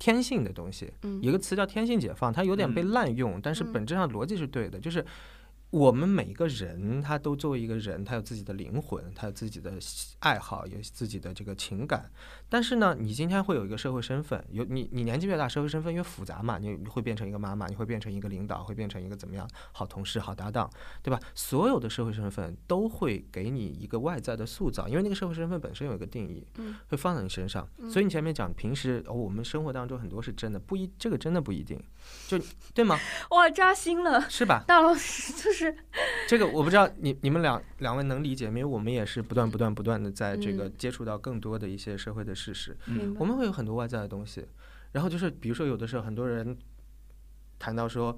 [0.00, 0.92] 天性的东西。
[1.02, 5.06] 嗯有个词叫天性解放，它有点被嗯滥用，但是嗯本质上逻辑是对的，就是。
[5.70, 9.72] 我们每一个人，他都作为一个人，他有自己的灵魂，他有自己的
[10.18, 12.10] 爱好，有自己的这个情感。
[12.50, 20.68] 但是呢，你今天会有一个社会身份，有你你年纪越大，社会身份越复杂嘛，你你会变成一个妈妈，你会变成一个领导，会变成一个怎么样好同事、好搭档，
[21.02, 21.20] 对吧？
[21.34, 27.66] 所有的社会身份都会给你一个外在的塑造，因为那个社会身份本身有一个定义，嗯会放在你身上。
[27.88, 31.80] 所以你前面讲，平时、哦、我们生活当中很多是真的，不一这个真的不一定，
[32.26, 32.36] 就
[32.74, 32.98] 对吗？
[33.30, 34.28] 哇，扎心了。
[34.28, 34.64] 是吧？
[34.66, 35.74] 大老师就是
[36.26, 38.68] 这个我不知道你你们两两位能理解没有？
[38.68, 42.76] 我们也是不断不断不断的在这个嗯接触到更多的一些社会的事实，
[43.18, 44.46] 我们会有很多外在的东西，
[44.92, 46.56] 然后就是比如说有的时候很多人
[47.58, 48.16] 谈到说。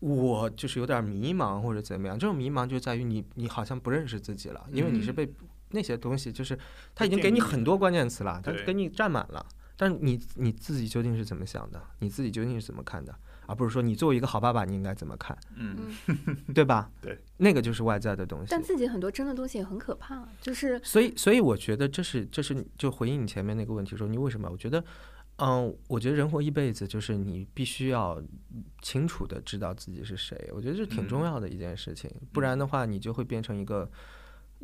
[0.00, 5.34] 我就是有点迷茫或者怎么样，这种迷茫就在于你你好像不认识自己了，因为你是嗯被
[5.70, 6.58] 那些东西，就是
[6.94, 9.46] 他已经给你很多关键词了，他给你占满了，
[9.78, 11.82] 但是你你自己究竟是怎么想的？
[12.00, 13.16] 你自己究竟是怎么看的？
[13.46, 15.94] 而不是说你作为一个好爸爸，你应该怎么看，嗯
[16.54, 16.90] 对吧？
[17.00, 18.46] 对，那个就是外在的东西。
[18.50, 24.48] 但自己很多真的东西也很可怕，就是所以，所以我觉得这是这是就回应你前面那个问题，说你为什么？
[24.50, 24.84] 我觉得，
[25.36, 28.22] 嗯，我觉得人活一辈子，就是你必须要
[28.82, 30.50] 清楚的知道自己是谁。
[30.52, 33.90] 我觉得这挺重嗯要的一件事情，不然的话，你就会变成一个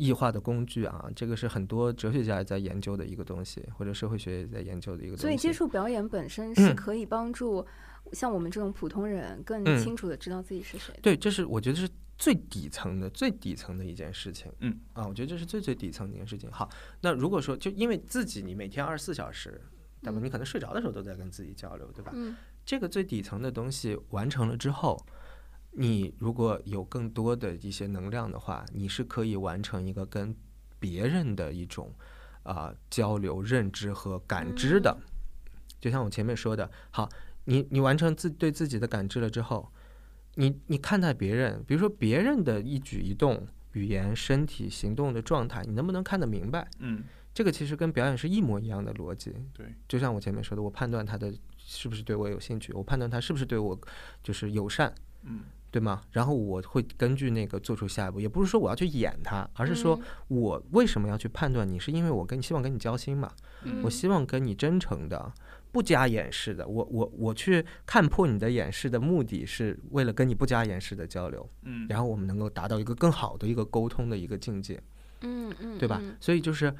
[0.01, 1.09] 异化的工具啊。
[1.15, 5.23] 这个是很多哲学家也在研究的一个东西，或者社会学也在研究的一个东西。
[5.23, 7.65] 所以接触表演本身是嗯可以帮助
[8.13, 11.01] 像我们这种普通人更嗯清楚的知道自己是谁的。
[11.03, 14.51] 对，这是我觉得是最底层的、最底层的一件事情。
[14.61, 16.51] 嗯啊，我觉得这是最最底层的一件事情。
[16.51, 16.69] 好，
[17.01, 19.61] 那如果说就因为自己，你每天二十四小时，
[20.03, 20.19] 对吧？
[20.19, 22.13] 嗯你可能睡着的时候都在跟自己交流，对吧？
[22.15, 22.35] 嗯
[22.65, 25.03] 这个最底层的东西完成了之后，
[25.73, 30.35] 你如果有更多的一些能量的话，你是可以完成一个跟
[30.79, 31.93] 别人的一种
[32.43, 34.97] 啊、交流、认知和感知的。
[35.81, 37.09] 就像我前面说的，好，
[37.45, 39.71] 你你完成自对自己的感知了之后，
[40.35, 46.69] 你你看待别人，比如说别人的一举一动、语言、身体、行动的状态，你能不能看得明白？
[46.79, 49.35] 嗯，这个其实跟表演是一模一样的逻辑。
[49.55, 53.79] 对，就像我前面说的，我判断他的是不是对我有兴趣，我判断他是不是对我
[54.23, 56.03] 就是友善，嗯，对吗？
[56.11, 63.31] 然后我会根据那个做出下一步，也不是说我要去演他，而是说嗯我为什么要去判断你，是因为我跟你希望跟你交心嘛，
[63.65, 65.33] 嗯我希望跟你真诚的。
[65.73, 74.83] 不加掩饰的，我我我去看破你的掩饰的目的是为了跟你不加掩饰的交流，嗯，然后我们能够达到一个更好的一个沟通的一个境界。
[75.21, 76.01] 嗯嗯，对吧？
[76.03, 76.75] 嗯所以就是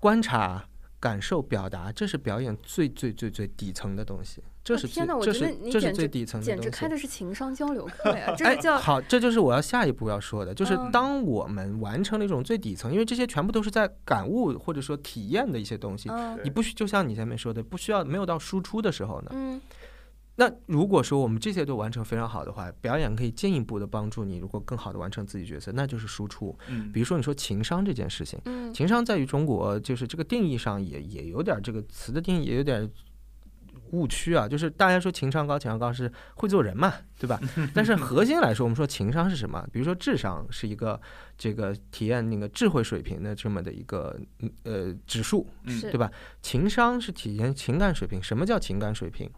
[0.00, 0.68] 观察、
[1.04, 6.70] 感受、表达，这是表演最最最最底层的东西，这是天哪我这觉得是这是你简直最底层的简直。
[6.70, 19.60] 开的是情商交流课呀， 这好，这就是我要下一步要说的，就是嗯当我们完成了一种最底层，因为这些全部都是在感悟或者说体验的一些东西，嗯你不需就像你前面说的，不需要没有到输出的时候呢，嗯
[20.36, 26.58] 那如果说我们这些都完成非常好的话，表演可以进一步的帮助你，如果更好的完成自己角色，那就是输出。
[26.68, 28.40] 嗯，比如说你说情商这件事情。
[28.46, 32.90] 嗯情商在于中国，就是这个定义上也也有点这个词的定义也有点
[33.92, 34.48] 误区啊。
[34.48, 37.40] 就是大家说情商高，情商高是会做人嘛，对吧？
[37.72, 39.64] 但是核心来说，我们说情商是什么？
[39.72, 41.00] 比如说智商是一个
[41.38, 46.10] 这个体验那个智慧水平的这么的一个嗯呃指数，对吧？
[46.42, 48.20] 情商是体现情感水平。
[48.20, 49.30] 什么叫情感水平？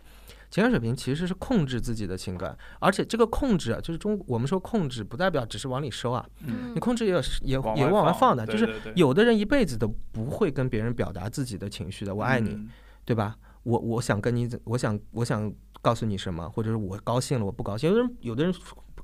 [0.50, 12.68] 情感水平其实是控制自己的情感，而且这个控制啊，就是中我们说控制，不代表只是往里收啊，嗯，你控制也有也往也往外放的，就是有的人一辈子都不会跟别人表达自己的情绪的，我爱你，嗯
[13.04, 13.36] 对吧？
[13.62, 17.90] 我我想跟你怎，我想我想告诉你什么，或者是我高兴了，我不高兴。
[17.90, 18.54] 有的人有的人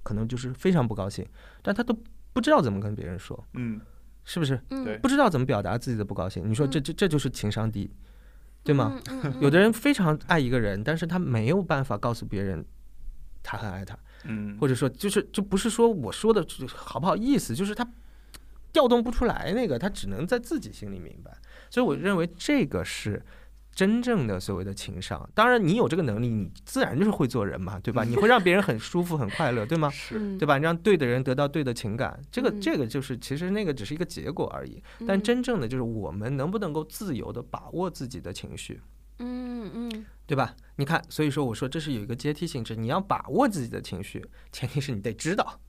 [0.03, 1.27] 可能就是非常不高兴，
[1.63, 1.97] 但他都
[2.33, 3.81] 不知道怎么跟别人说，嗯，
[4.25, 4.61] 是不是？
[4.71, 6.49] 嗯不知道怎么表达自己的不高兴。
[6.49, 7.91] 你说这这这就是情商低，
[8.65, 9.01] 对吗？？
[9.09, 12.65] 嗯嗯有的人非常爱一个人，但是他没有办法告诉别人
[13.43, 13.99] 他很爱他。
[14.25, 17.85] 嗯，或者说就是就不是说我说的就好不好意思，就是他
[18.73, 21.33] 调动不出来那个，他只能在自己心里明白。
[21.69, 23.21] 所以我认为这个是
[23.75, 25.29] 真正的所谓的情商。
[25.35, 28.05] 当然，你有这个能力，你自然就是会做人嘛，对吧？
[28.05, 29.89] 你会让别人很舒服、很快乐，对吗？
[29.95, 30.59] 是，嗯对吧？
[30.59, 34.83] 你让对的人得到对的情感，这个嗯这个就是其实那个只是一个结果而已。
[35.07, 38.81] 但嗯真正的就是我们能不能够自由的把握自己的情绪。
[39.19, 40.55] 嗯嗯对吧？
[40.77, 45.61] 你看，所以说我说这是有一个阶梯性质，你要把握自己的情绪，前提是你得知道，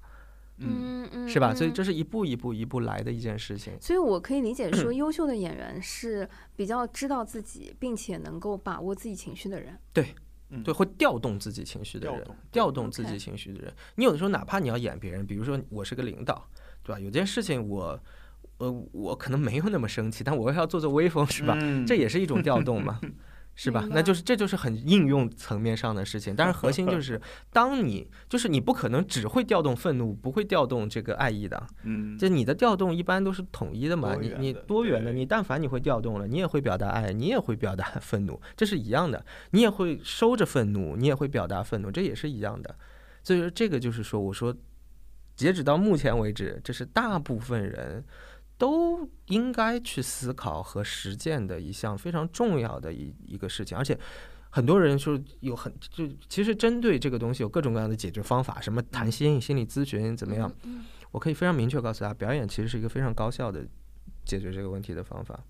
[0.57, 1.53] 嗯，嗯嗯，是吧？
[1.53, 3.73] 所以嗯这是一步一步一步来的一件事情。
[3.81, 9.77] 所以我可以理解说，优秀的演员是比较知道自己，并且能够把握自己情绪的人。
[9.91, 10.13] 对
[10.63, 13.73] 对，会调动自己情绪的人调动，调动自己情绪的人。
[13.95, 16.47] 你有的时候哪怕你要演别人，比如说我是个领导，
[16.83, 16.99] 对吧？
[16.99, 17.99] 有件事情我，
[18.59, 21.57] 呃，我可能没有那么生气，但我要做做威风，是吧？
[21.59, 22.99] 嗯这也是一种调动嘛。
[23.55, 23.87] 是吧？
[23.91, 27.21] 那就是这就是很应用层面上的事情，但是核心就是，
[27.53, 42.75] 当你就是你不可能只会调动愤怒，不会调动这个爱意的，嗯，就你的调动一般都是统一的嘛，你你多元的你但凡你会调动了，你也会表达爱，你也会表达 愤怒，这是一样的，你也会收着愤怒，你也会表达愤怒，这也是一样的。
[43.21, 44.53] 所以说这个就是说，我说，
[45.35, 48.03] 截止到目前为止，这是大部分人
[48.57, 53.97] 都应该去思考和实践的一项非常重要的一一个事情，而且。
[54.55, 60.53] 很多人说有很就其实针对这个东西有各种各样的解决方法，什么谈心、心理咨询怎么样？
[60.61, 60.85] 嗯？
[61.09, 63.65] 我可以非常明确告诉大家，表演其实是一个非常高效的
[64.23, 65.43] 解决这个问题的方法。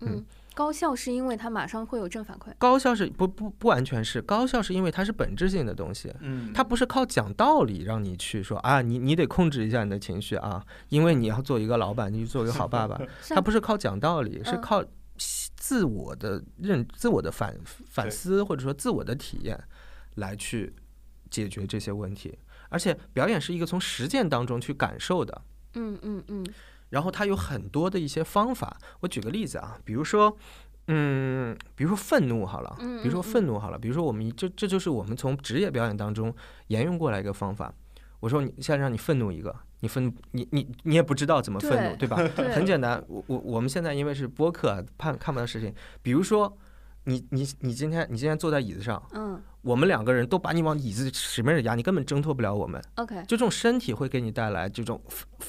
[0.00, 0.26] 嗯嗯，
[0.60, 2.52] 高效是因为它马上会有正反馈。
[2.58, 13.00] 高效是不不不完全是高效，是因为它是本质性的东西，嗯，它不是靠讲道理让你去说啊，你你得控制一下你的情绪啊，因为你要做一个老板，你做一个好爸爸。
[13.24, 14.84] 是它不是靠讲道理，是嗯靠
[15.56, 17.56] 自我的认、自我的反
[17.88, 19.58] 反思或者说自我的体验
[20.16, 20.74] 来去
[21.30, 22.38] 解决这些问题。
[22.68, 25.42] 而且表演是一个从实践当中去感受的。
[25.74, 26.44] 嗯嗯嗯
[26.90, 28.76] 然后它有很多的一些方法。
[29.00, 30.36] 我举个例子啊，比如说，
[30.86, 36.34] 嗯，比如说愤怒好了，嗯比如说愤怒好了，比如说我们一这这就是我们从职业表演当中
[36.68, 37.72] 沿用过来一个方法。
[38.20, 42.16] 我说你现在让你愤怒一个，你愤你你你也不知道怎么愤怒，对吧？
[42.36, 45.74] 对很简单，我我我们现在因为是播客啊，看看不到视频。
[46.02, 46.54] 比如说，
[47.04, 52.82] 你你你今天你今天坐在椅子上，嗯我们两个人都把你往椅子使命的压，你根本挣脱不了我们。
[52.94, 54.98] ，OK，就这种身体会给你带来这种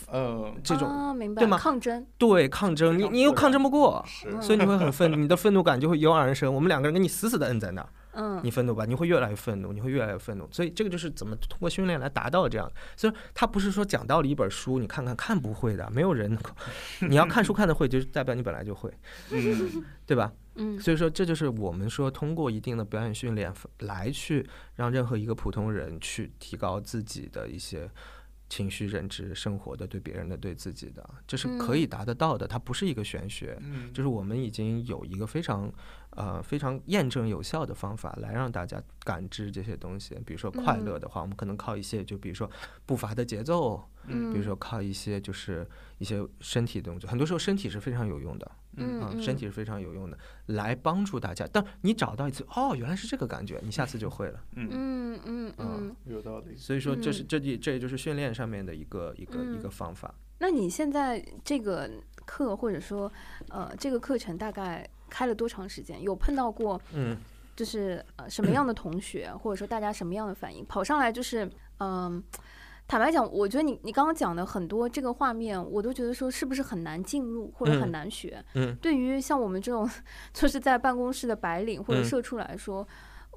[0.07, 4.03] 呃，这种啊明白对吗抗争，对抗争，你你又抗争不过，
[4.41, 6.53] 所以你会很愤怒，你的愤怒感就会油然而生。
[6.53, 10.45] 我们两个人给你死死的摁在那儿，嗯你愤怒吧，你会越来越愤怒，你会越来越愤怒。
[10.51, 12.69] 所以这个就是怎么通过训练来达到这样。
[12.97, 16.49] 所以他不是说讲道理一本书，你看看看不会的，没有人能够。
[17.07, 18.91] 你要看书看的会，就是代表你本来就会，
[19.31, 20.29] 嗯 对吧？
[20.55, 27.89] 嗯所以说这就是我们说通过一定的表演训练来去让任何一个普通人去提高自己的一些。
[28.51, 33.57] 情绪认知、生活的、对别人的、对自己的，这是可以达得到的，它不是一个玄学。
[33.61, 35.71] 嗯，就是我们已经有一个非常
[36.09, 40.15] 呃非常验证有效的方法来让大家感知这些东西。
[40.25, 42.51] 比如说快乐的话，我们可能靠一些，就比如说
[42.85, 45.67] 步伐的节奏，嗯，比如说靠一些就是
[45.99, 51.47] 一些身体动作，很多时候身体是非常有用的啊，嗯嗯身体是非常有用的，来帮助大家。
[51.51, 54.43] 但你找到一次，哦，原来是这个感觉，你下次就会了。
[54.55, 55.95] 嗯，嗯嗯嗯。
[56.05, 56.55] 有道理。
[56.57, 60.13] 所以说，这是嗯这也这也就是训练上面的一个一个一嗯个方法。
[60.39, 61.89] 那你现在这个
[62.25, 63.11] 课或者说
[63.49, 66.01] 呃这个课程大概开了多长时间？
[66.01, 67.15] 有碰到过嗯
[67.55, 70.65] 就是呃什 么样的同学，或者说大家什么样的反应？
[70.65, 72.23] 跑上来就是嗯。
[72.91, 78.43] 坦白讲，我觉得你你刚刚讲的很多这个画面，我都觉得说是不是很难进入或者很嗯难学。
[78.55, 79.89] 嗯对于像我们这种
[80.33, 82.85] 就是在办公室的白领或者嗯社畜来说，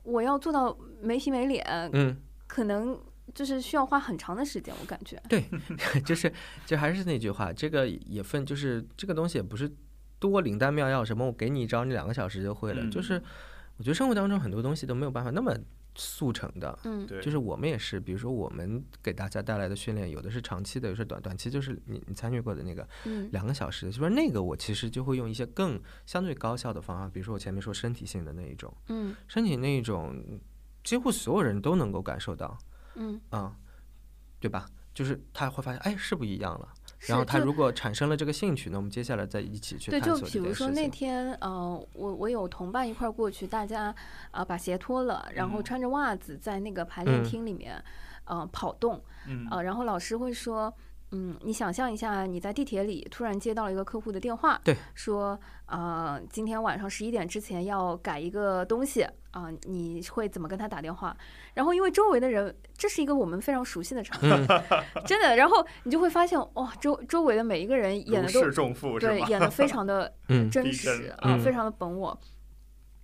[0.03, 2.17] 我要做到没皮没脸，嗯。
[2.49, 3.01] 可能
[3.33, 5.23] 就是需要花很长的时间，我感觉。
[5.29, 5.45] 对
[6.05, 6.33] 就是
[6.67, 9.71] 就还是那句话，这个也分，就是这个东西也不是
[10.19, 12.83] 多灵丹妙药，什么我给你一招，你两个小时就会了。
[12.83, 13.23] 嗯就是
[13.77, 15.57] 我觉得生活当中很多东西都没有办法那么
[15.95, 16.79] 速成的。
[16.85, 30.17] 嗯对，就是我们也是，比如说我们给大家带来的训练，有的是长期的，有的是短短期，就是你你参与过的那个嗯两个小时的，就是那个我其实就会用一些更相对高效的方法，比如说我前面说身体性的那一种，嗯身体那一种，
[30.83, 32.59] 几乎所有人都能够感受到，
[32.95, 33.57] 嗯，啊、
[34.41, 34.67] 对吧？
[34.93, 36.69] 就是他会发现，哎，是不一样了。
[37.07, 40.89] 然后他如果产生了这个兴趣，那我们接下来再一起去对，就探索这比如说那。
[40.89, 43.95] 天，呃，我我有同伴一块儿过去，大家
[44.31, 47.83] 啊、把鞋脱了，然后嗯穿着袜子在那个排练嗯厅里面，
[48.25, 50.73] 呃，跑动，嗯呃，然后老师会说。
[51.17, 61.17] 嗯，你想象一下，你在地铁里突然接到了一个客户的电话，对，说，呃，今天晚上十一点之前要改一个东西啊、你会怎么跟他打电话？
[61.55, 64.47] 然后因为周围的人，这是一个我们非常熟悉的场景，
[65.05, 68.73] 真的，然后你就会发现，哇，周周围的每一个人演的都释重？
[69.01, 72.17] 对演的非常的嗯真实啊、嗯非常的本我。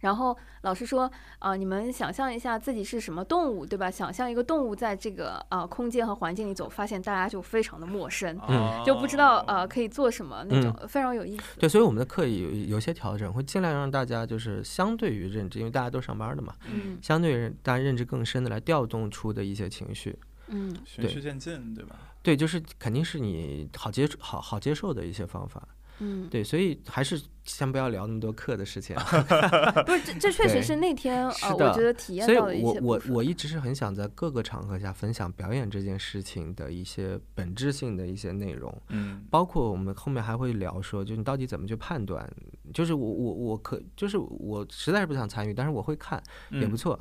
[0.00, 3.90] 然后老师说啊、你们想象一下自己是什么动物，对吧？
[3.90, 11.58] 想象一个动物在这个啊、空间和环境里走，发现大家就非常的陌生，哦就不知道呃可以做什么那种，非常有意思。
[11.58, 20.18] 对，所以我们的课有有些调整，会尽量让大家就是相对于认知，因为大家都上班的嘛，嗯相对于大家认知更深的来调动出的一些情绪。
[20.48, 21.94] 嗯循序渐进，对吧？
[22.22, 25.62] 对，就是肯定是你好接触、好好接受的一些方法。
[26.00, 28.96] 嗯，对，所以还是先不要聊那么多课的事情。
[29.86, 38.74] 不是这这确实是那天呃，是的我觉得体验到的一些我些部分我一直是很想在各个场合下分享表演这件事情的一些本质性的一些内容。
[38.88, 42.28] 嗯包括我们后面还会聊说，就你到底怎么去判断？
[42.72, 46.98] 就是我我我可就是我实在是不想参与，但是我会看也不嗯错。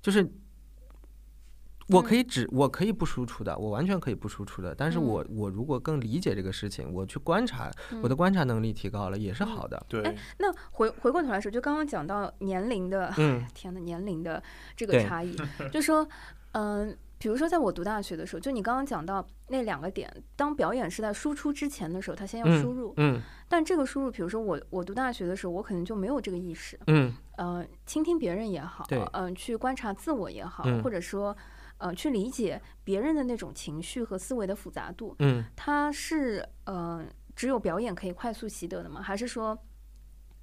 [0.00, 0.30] 就是
[1.88, 4.74] 我可嗯以只我可以不输出的，我完全可以不输出的。
[4.74, 5.02] 但是嗯。
[5.02, 7.70] 我我如果更理解这个事情，我去观察，
[8.02, 8.16] 我的嗯。
[8.16, 9.46] 观察能力提高了，也是嗯。
[9.46, 9.84] 好的。
[9.88, 14.42] 对，那回回过头来说，就刚刚讲到年龄的，嗯天呐，年龄的
[14.76, 15.36] 这个差异，
[15.72, 16.06] 就说，
[16.52, 23.20] 嗯、比如说在我读大学的时候，就你刚刚讲到那两个点，当表演是在输出之前的时候，他先要嗯输入，嗯。
[23.48, 27.14] 但这个输入，比如说我我读大学的时候，我可能就没有这个意识，嗯。
[27.36, 30.82] 呃，倾听别人也好，对嗯、去观察自我也好，嗯。
[30.82, 31.36] 或者说，
[31.78, 39.02] 呃，去理解别人的那种情绪和思维的复杂度，嗯，它是呃只有表演可以快速习得的吗？
[39.02, 39.58] 还是说，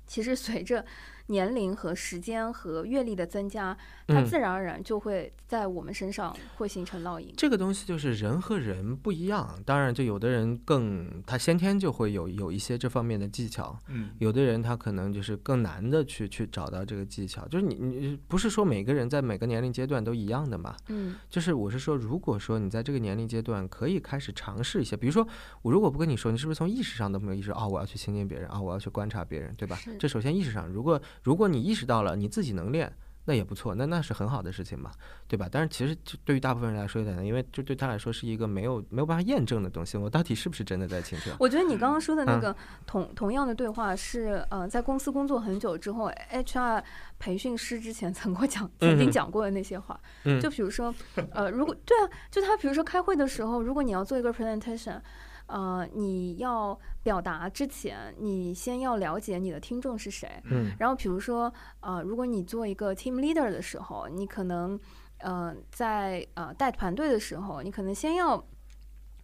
[0.05, 0.85] 其实随着
[1.27, 7.33] 年龄和时间和阅历的增加，它嗯自然而然就会在我们身上会形成烙印？
[7.37, 20.75] 这个东西就是人和人不一样，当然就有的人更他先天就会有有一些这方面的技巧，嗯有的人他可能就是更难的去去找到这个技巧，就是你你不是说每个人在每个年龄阶段都一样的嘛？
[20.89, 25.25] 嗯就是我是说，如果说你在这个年龄阶段可以开始尝试一些，比如说
[25.61, 29.79] 我如果不跟你说，你是不是从意识上都没有意识到啊、我要去倾听别人啊、我要去观察别人，对吧？
[29.97, 32.91] 这首先意识上，如果如果你意识到了你自己能练。
[33.25, 34.91] 那也不错，那那是很好的事情嘛，
[35.29, 35.47] 对吧？
[35.49, 41.33] 但是其实就对于大部分人来说有点难，因为就对他来说是一个没有没有办法验证的东西，我到底是不是真的在倾听？
[41.39, 42.55] 我觉得你刚刚说的那嗯个
[42.85, 46.83] 同、同样的对话是，呃，在公司工作很久之后，HR
[47.17, 50.93] 培训师之前曾过讲曾经嗯讲过的那些话，嗯就比如说，
[51.31, 54.99] 呃，如果对啊，就他比如说开会的时候，如果你要做一个 presentation，
[55.47, 60.41] 呃，你要表达之前，你先要了解你的听众是谁。
[60.45, 64.79] 嗯然后比如说，呃，如果你做一个 team leader 的时候，你可能，
[65.19, 68.43] 呃，在呃带团队的时候，你可能先要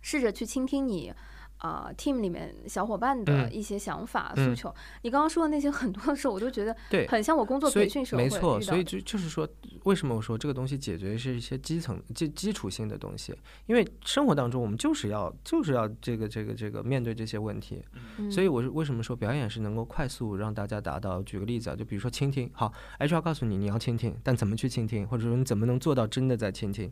[0.01, 1.13] 试着去倾听你。
[1.61, 9.47] 呃，team 里面小伙伴的嗯一些想法、嗯诉求，你刚刚说的那些很多的时候，我都觉得对很像我工作培训时候没错，所以就就是说，
[9.83, 13.35] 为什么我说这个东西解决是一些基层基基础性的东西？
[13.67, 17.83] 因为生活当中我们就是要就是要这个这个这个面对这些问题，
[18.17, 21.21] 嗯所以我是为什么说表演是能够快速让大家达到？
[21.23, 26.89] 举个例子啊，就比如说倾听，好，HR 告诉你你要倾听，但怎么去倾听，或者说你怎么能做到真的在倾听？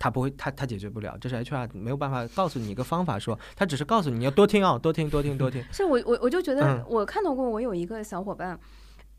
[0.00, 5.62] 他不会，他他解决不了，这是 HR 没有办法告诉你一个方法说，他只是告诉你要多听啊，多听多听多听。
[5.70, 8.58] 是我我我就觉得嗯我看到过，我有一个小伙伴，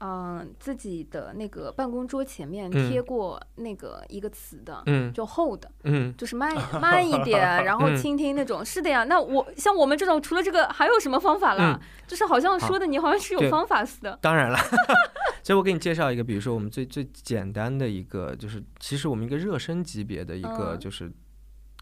[0.04, 8.66] 嗯、自己的那个办公桌前面嗯贴过那个一个词的，嗯就 hold，嗯，就是慢慢一点， 然后嗯倾听那种。
[8.66, 11.80] 是的呀，那我像我们这种，除了这个还有什么方法啦？
[12.08, 14.18] 就是好像说的你好像是有方法似的。
[14.22, 14.58] 当然了，
[15.43, 21.12] 所以我给你介绍一个，比如说我们最最简单的一个，就是其实我们一个热身级别的一个，嗯就是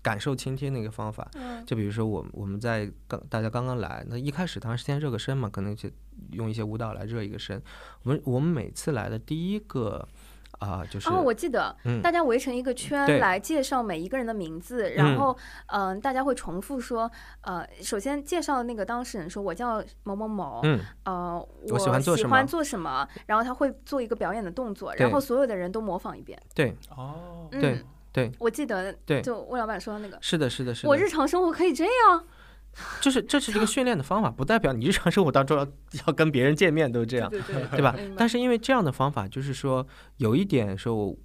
[0.01, 1.29] 感受倾听的一个方法。
[1.35, 1.65] 嗯。
[1.65, 5.89] 就比如说我们我们在刚大家刚刚来，那一开始当然是先热个身嘛，可能就
[6.31, 7.61] 用一些舞蹈来热一个身。
[8.03, 10.07] 我们我们每次来的第一个
[10.59, 12.01] 啊、就是、哦，我记得、嗯。
[12.01, 15.37] 大家围成一个圈来介绍每一个人的名字，然后
[15.67, 17.09] 嗯、大家会重复说，
[17.41, 20.79] 呃，首先介绍那个当事人说，我叫某某某，嗯。
[21.05, 22.27] 呃，我喜欢做什么。
[22.27, 26.37] 喜欢做什么，然后他会做一个表演的动作，然后所有的人都模仿一遍。
[26.53, 26.75] 对。
[26.89, 27.81] 哦，嗯、对
[28.11, 32.25] 对我记得，对就魏老板说的那个，是的是的是的，我日常生活可以这样，
[33.01, 35.67] 就是这是一个训练的方法，不代表你日常生活当中要
[36.07, 37.29] 要跟别人见面都这样。
[37.29, 37.95] 对对对吧？
[38.17, 39.85] 但是因为这样的方法，就是说
[40.17, 41.15] 有一点说，我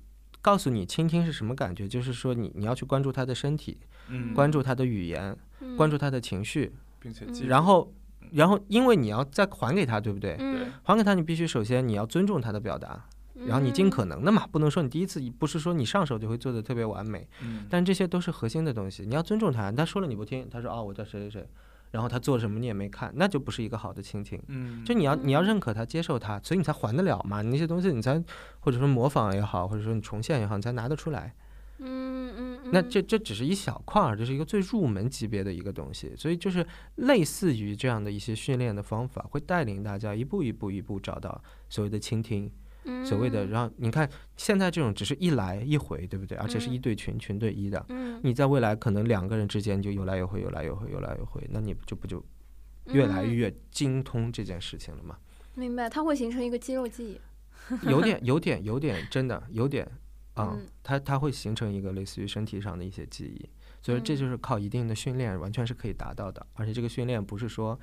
[0.42, 3.78] 告诉你倾听是什么感觉，就是说你你要去关注他的身体，
[4.08, 7.92] 嗯，关注他的语言，嗯关注他的情绪，嗯并且记然后
[8.32, 10.36] 然后因为你要再还给他，对不对？
[10.38, 13.06] 嗯，还给他，你必须首先你要尊重他的表达，
[13.46, 19.70] 然后你尽可能的嘛，不能说你第一次不是说你上手就会做的特别完美，嗯，但这些都是核心的东西，你要尊重他。
[19.72, 21.48] 他说了你不听，他说哦我叫谁谁谁，
[21.90, 24.40] 然后他做什么你也没看，那就不是一个好的倾听。
[24.48, 27.42] 嗯，就你要你要认可他，接受他，所以你才还得了嘛。
[27.42, 28.22] 你那些东西你才
[28.60, 31.34] 或者说模仿也好，或者说你重现也好，你才拿得出来。
[31.78, 36.12] 嗯嗯嗯，那这这只是一小块儿，这是一个最入门级别的一个东西。
[36.16, 36.64] 所以就是
[36.96, 42.48] 类似于这样的一些训练的方法，会带领大家一步一步一步找到所谓的倾听，
[43.04, 43.44] 所谓的。
[43.46, 46.36] 嗯然后你看现在这种只是一来一回，对不对？
[46.38, 47.84] 而且是一嗯对群，群对一的。
[47.88, 52.24] 嗯，你在未来可能两个人之间就有来有回，有来有回，有来有回，那你就不就
[52.86, 55.18] 越来嗯越精通这件事情了吗？
[55.54, 57.20] 明白，它会形成一个肌肉记忆。
[57.88, 59.86] 有点，有点，有点，真的有点
[60.34, 63.48] 啊、嗯它它会形成一个类似于身体上的一些记忆，
[63.80, 66.44] 所以这嗯就是靠一定的训练，完全是可以达到的。
[66.54, 67.78] 而且这个训练不是说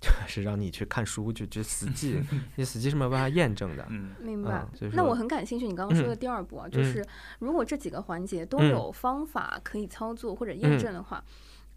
[0.00, 2.20] 就是 让你去看书就就死记，
[2.56, 3.86] 你死记是没有办法验证的。
[3.90, 4.90] 嗯明白嗯。
[4.94, 7.04] 那我很感兴趣，你刚刚说的嗯第二步啊，就嗯是
[7.38, 11.24] 如果这几个环节都嗯有方法可以操作或者验嗯证的话，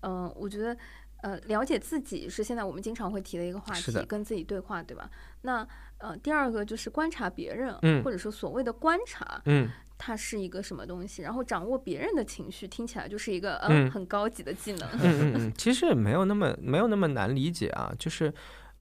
[0.01, 0.75] 嗯，我觉得。
[1.21, 5.11] 呃，了解自己是现在我们经常会提的一个话题，跟自己对话，对吧？
[5.41, 5.67] 那
[5.97, 9.67] 呃，第二个就是观察别人，嗯或者说所谓的观察，嗯，
[9.99, 11.21] 它是一个什么东西？
[11.21, 14.89] 然后掌握别人的情绪，听起来就是一个呃、嗯很高级的技能。
[14.93, 18.33] 嗯嗯嗯，其实也没有那么没有那么难理解啊，就是。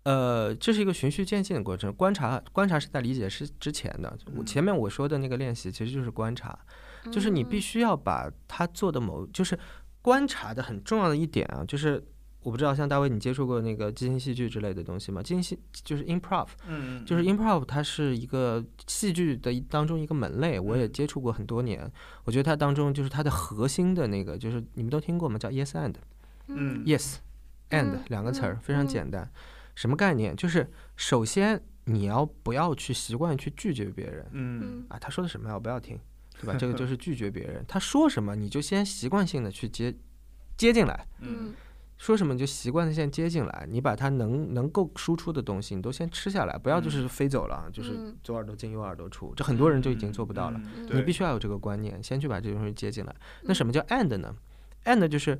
[0.04, 1.92] 呃，这是一个循序渐进的过程。
[1.92, 4.16] 观察，观察是在理解是之前的。
[4.34, 6.58] 我嗯前面我说的那个练习，其实就是观察。
[7.12, 9.58] 就是你必嗯须要把他做的某，就是
[10.00, 12.02] 观察的很重要的一点啊，就是
[12.42, 15.22] 我不知道像大卫你接触过那个即兴戏剧之类的东西吗？
[15.22, 21.90] 即兴戏就是 improv，嗯，就是 improv 它是一个戏剧的当中一个门类，我也嗯接触过很多年。
[22.24, 25.38] 我觉得它当中就是它的核心的那个，就是你们都听过吗？
[25.38, 25.94] 叫 yes and
[26.46, 27.16] 嗯 yes
[27.70, 29.30] and 嗯两个词儿嗯非常嗯简单。
[29.74, 30.34] 什么概念？
[30.34, 34.86] 就是首先你要不要去习惯去拒绝别人。
[34.88, 35.54] 啊，他说的什么呀？
[35.54, 35.98] 我不要听，
[36.40, 36.54] 对吧？
[36.58, 37.64] 这个 就是拒绝别人。
[37.68, 39.94] 他说什么，你就先习惯性的去接
[40.56, 41.54] 接进来，嗯
[41.98, 43.66] 说什么你就习惯的先接进来。
[43.68, 49.34] 你把它能能够输出的东西，你都先吃下来，不要就是飞走了，就是嗯左耳朵进右耳朵出。
[49.36, 50.60] 这很多人就已经做不到了。
[50.90, 53.14] 你必须要有这个观念，先去把这个东西接进来。
[53.42, 54.34] 那嗯什么叫 and 呢
[54.84, 55.38] ？and 就是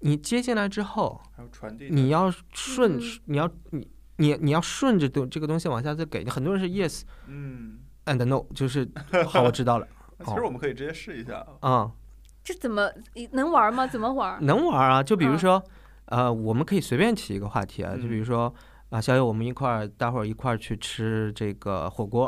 [0.00, 6.24] 你接进来之后，还有传递，你要顺嗯，你要你你你要顺着东这个东西往下再给。
[6.28, 8.90] 很多人是 yes 嗯，and no，就是
[9.28, 9.86] 好，我知道了
[10.24, 11.92] 其实我们可以直接试一下，啊。
[12.42, 12.90] 这怎么
[13.32, 13.86] 能玩吗？
[13.86, 14.44] 怎么玩？
[14.44, 15.62] 能玩啊，就比如嗯说，
[16.10, 18.54] 呃，我们可以随便起一个话题啊，就比如嗯说
[18.90, 22.24] 啊，小友，我们一块儿，待会儿一块儿去吃这个火锅。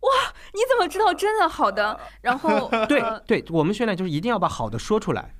[0.00, 0.10] 哇
[0.52, 1.98] 你怎么知道真的好的？
[2.20, 5.34] 然后 对呃对，我们训练就是一定要把好的说出来，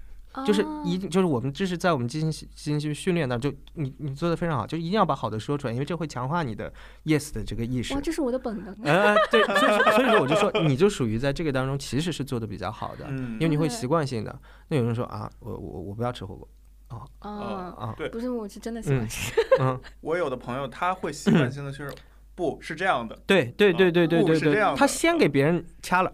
[0.45, 6.73] 就是哦一定就是我们这是在我们进行进行训练的，就你你做的非常好，就一定要把好的说出来，因为这会强化你的
[7.05, 8.01] yes 的这个意识哇，。
[8.01, 8.75] 这是我的本能。
[8.83, 14.39] 呃，对，所以说所以说我就说，你就属于在这个当中其实是做的比较好的，嗯因为你会习惯性的。
[14.69, 16.49] 那有人说啊，我我我不要吃火锅
[16.89, 19.33] 啊，啊，对不是，我是真的喜欢嗯吃。
[19.61, 21.93] 嗯， 我有的朋友他会习惯性的就是，
[22.35, 26.13] 不是这样的，对对对对对对对，是这样他先给别人掐了，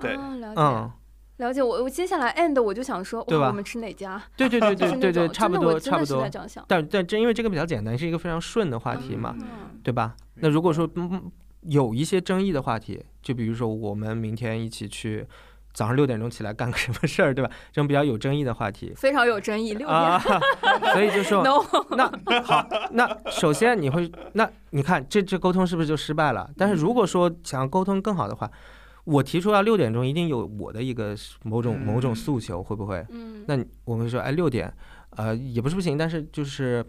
[0.00, 0.60] 对哦，了解。
[0.60, 0.92] 嗯，
[1.36, 4.20] 了解，我我接下来 end 我就想说，对吧，我们吃哪家？
[4.36, 6.28] 对对对对对对，差不多差不多。
[6.66, 10.16] 但但这因为这个比较简单，是一个非常顺的话题嘛，嗯对吧？
[10.34, 11.32] 那如果说嗯嗯
[11.62, 15.26] 有一些争议的话题，就比如说我们明天一起去
[15.72, 17.50] 早上六点钟起来干个什么事儿，对吧？
[17.72, 20.40] 这种比较有争议的话题非常有争议，六啊点。，
[20.92, 21.64] 所以就说 no，
[21.96, 26.50] 那好，那首先你会，那你看这这沟通是不是就失败了？
[26.56, 28.50] 但是如果说想要沟通更好的话，
[29.04, 33.04] 我提出要六点钟，一定有我的一个某种某种嗯诉求，会不会？
[33.10, 34.72] 嗯，那我们说，哎，六点，
[35.16, 36.84] 呃，也不是不行，但是就是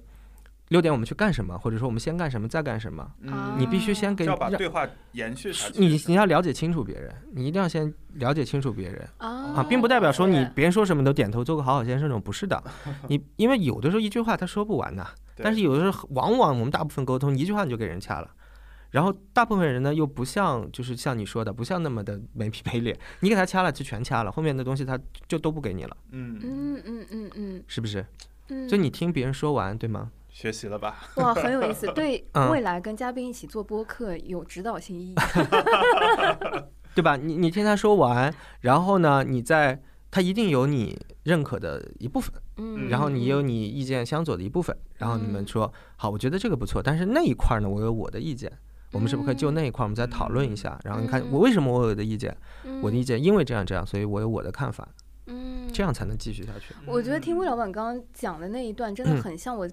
[0.71, 3.03] 六点我们去干什么，或者说我们先干什么，再干什么？
[3.29, 5.79] 啊你必须先给要把对话延续下去。
[5.79, 9.27] 你你要了解清楚别人，你一定要先了解清楚别人啊
[9.59, 12.63] 啊，并不代表说你别人说什么你都点头做个好好先生，这种不是的。
[13.09, 18.31] 你因为有的时候一句话他说不完呐，对但是有的时候往往我们大部分沟通一句话你就给人掐了。
[18.91, 24.97] 然后大部分人呢又不像，就是像你说的，不像那么的没皮没脸， 你给他掐了就全掐了，后面的东西他
[25.27, 28.05] 就都不给你了，嗯，嗯嗯嗯嗯是不是？
[28.49, 30.09] 嗯，就你听别人说完，对吗？
[30.31, 30.97] 学习了吧？
[31.17, 35.15] 哇，很有意思，对 嗯未来跟嘉宾一起做播客有指导性意义。
[36.95, 37.15] 对吧？
[37.15, 48.51] 你你听他说完，然后呢，你在他一定有你认可的一部分，嗯，然后你有你意见相左的一部分，然后你们说好，我觉得这个不错，但是那一块儿呢，我有我的意见，
[48.91, 50.77] 我们是不是可以就那一块儿我们再讨论一下？
[50.83, 54.85] 然后你看嗯我为什么我有的意见，嗯我的意见因为这样这样，所以我有我的看法，
[55.27, 56.75] 嗯，这样才能继续下去。
[56.85, 59.65] 我觉得听魏老板刚刚讲的那一段，真的嗯很像我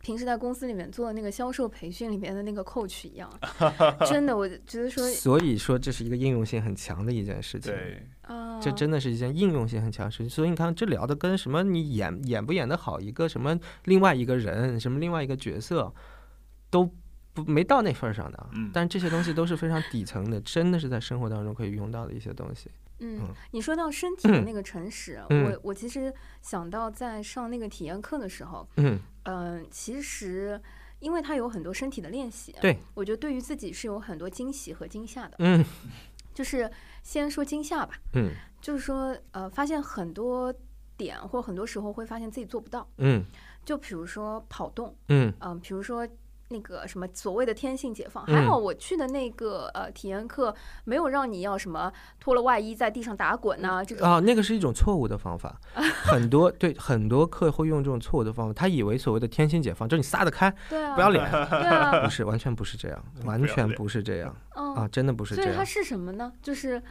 [0.00, 3.30] 平时在公司里面做的那个销售培训里面的那个 coach 一样。
[4.06, 7.72] 真的，我觉得说所以说这是一个应用性很强的一件事情。
[7.72, 15.92] 对，啊，这真的是一件应用性很强的事情，所以你看，这聊的跟什么你演演不演得好，一个什么另外一个人，什么另外一个角色，
[16.70, 16.88] 都
[17.32, 18.50] 不没到那份儿上的啊。
[18.52, 22.70] 嗯但这些东西都是非常底层的，真的是在生活当中可以用到的一些东西。
[23.04, 30.60] 嗯嗯，你说到身体的那个诚实，嗯我我其实想到在上那个体验课的时候，嗯，嗯、其实
[31.00, 35.36] 因为它有很多身体的练习，对，我觉得对于自己是有很多惊喜和惊吓的。
[35.38, 35.64] 嗯
[36.34, 36.70] 就是
[37.02, 40.54] 先说惊吓吧，嗯就是说呃，发现很多
[40.96, 43.24] 点或者很多时候会发现自己做不到，嗯
[43.64, 46.08] 就比如说跑动，嗯嗯、比如说。
[46.52, 51.90] 那个什么所谓的天性解放，嗯还好我去的那个呃体验课没有让你要什么
[52.20, 61.38] 脱了外衣在地上打滚呐、这个啊，那个是一种错误的方法， 很多对很多课会用这种错误的方法，他以为所谓的天性解放就是你撒得开，对啊，不要脸，对
[61.68, 62.00] 啊。
[62.04, 64.74] 不，是，完全不是这样， 完全不是这样嗯。
[64.74, 65.64] 啊，真的不是所以它。
[65.64, 66.30] 是什么呢？
[66.42, 66.82] 就是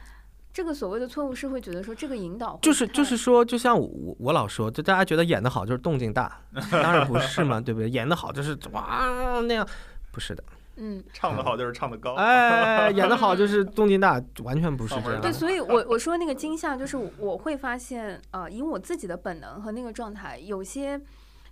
[0.53, 6.41] 这个所谓的错误是会觉得说这个引导就是就是说，就像我我老说，就大家觉得演得好就是动静大，
[6.71, 7.89] 当然不是嘛，对不对？
[7.89, 9.05] 演得好就是哇
[9.47, 9.67] 那样，
[10.11, 10.43] 不是的。
[10.77, 12.15] 嗯，唱得好就是唱得高。
[12.19, 20.99] 哎，演得好就是动静大，完全不是这样对，所以 我我说那个惊吓，就是我会发现，呃，以我自己的本能和那个状态，有些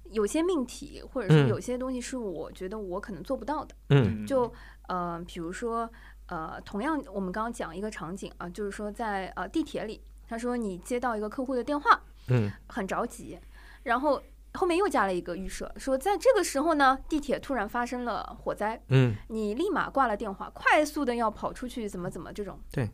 [0.09, 3.75] 有些命题，或者说嗯有些东西是我觉得我可能做不到的。
[3.89, 4.51] 嗯就
[4.87, 5.87] 呃，比如说
[6.29, 13.39] 呃，同样我们刚刚讲一个场景啊，就是说在呃地铁里，他说你接到一个客户的电话，嗯很着急，
[13.83, 14.21] 然后
[14.53, 22.59] 后面又加了一个预设，说在这个时候呢，地铁突然发生了火灾，嗯你立马挂了电话，快速的要跑出去，怎么怎么这种。
[22.71, 22.89] 对。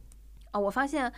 [0.52, 1.12] 啊、我发现，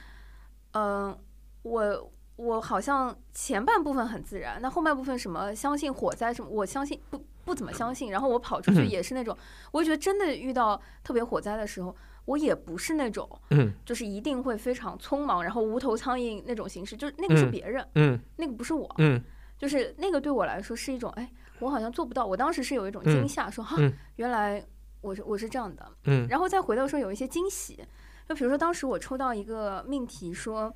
[0.72, 1.16] 嗯、
[1.62, 8.12] 我我好像前半部分很自然，那后半部分什么相信火灾什么，我相信不不怎么相信。
[8.12, 9.36] 然后我跑出去嗯也是那种，
[9.72, 11.96] 我觉得真的遇到特别火灾的时候，
[12.26, 18.94] 我也不是那种嗯就是一定会非常匆忙，然后无头苍蝇那种形式，就是那个是嗯别人，嗯那个不是我。
[19.00, 19.20] 嗯
[19.58, 21.28] 就是那个对我来说是一种，哎，
[21.60, 22.24] 我好像做不到。
[22.24, 24.64] 我当时是有一种嗯惊吓，说哈嗯，原来
[25.02, 25.92] 我是我是这样的。
[26.04, 27.84] 嗯然后再回到说有一些惊喜，
[28.30, 30.72] 就比如说当时我抽到一个命题，说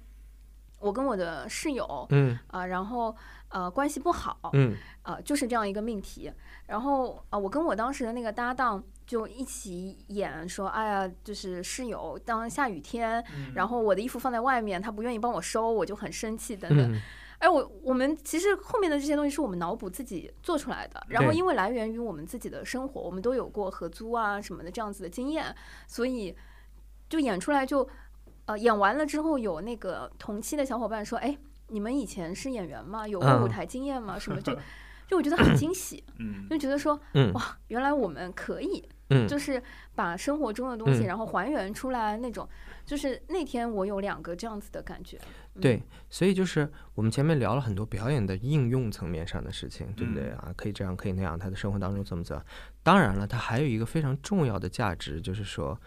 [0.79, 3.15] 我跟我的室友嗯啊、然后
[3.51, 6.31] 呃关系不好，嗯呃、就是这样一个命题。
[6.67, 16.93] 然后啊、我跟我当时的那个搭档就一起演说，哎呀，就是室友当下雨天，嗯然后我的衣服放在外面，他不愿意帮我收，我就很生气等等。
[16.93, 17.01] 嗯
[17.39, 25.53] 哎，我我们其实后面的这些东西是我们脑补自己做出来的，然后因为来源于我们自己的生活，我们都有过合租啊什么的这样子的经验，
[25.87, 26.35] 所以
[27.09, 27.89] 就演出来就，
[28.45, 31.37] 呃，演完了之后有那个同期的小伙伴说，哎。
[31.71, 33.07] 你们以前是演员吗？
[33.07, 34.19] 有过舞嗯台经验吗？
[34.19, 34.53] 什么就
[35.07, 39.61] 就我觉得很惊喜，嗯就觉得说嗯哇，原来我们可以，嗯就是
[39.95, 42.47] 把生活中的东西，嗯然后还原出来那种。
[42.83, 45.17] 就是那天我有两个这样子的感觉，
[45.53, 50.51] 嗯对，所以就是我们前面聊了很多表演的应用层面上的事情，对不对啊？
[50.57, 52.43] 可以这样，可以那样，他的生活当中怎么怎么。
[52.83, 55.79] 当然了，它还有一个非常重要的价值，就是说，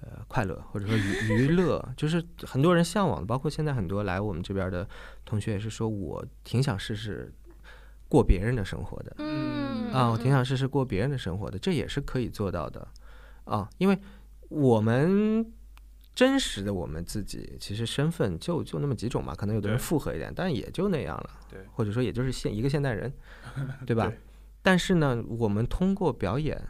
[0.00, 1.02] 呃，快乐或者说娱
[1.46, 4.86] 娱乐，就是很多人向往的，包括现在很多来我们这边的
[5.24, 7.32] 同学也是说，我挺想试试
[8.08, 9.14] 过别人的生活的。
[9.18, 9.90] 嗯。
[9.92, 12.86] 啊，我挺嗯想试试过别人的生活的，这也是可以做到的。
[13.44, 13.98] 啊，因为
[14.48, 15.50] 我们
[16.14, 19.82] 真实的我们自己，其实身份就就那么几种嘛，可能有的人对。
[19.82, 21.60] 复合一点，但也就那样了，对。
[21.72, 23.12] 或者说也就是现一个现代人，
[23.86, 24.08] 对吧？
[24.08, 24.18] 对。
[24.62, 26.60] 但是呢，我们通过表演，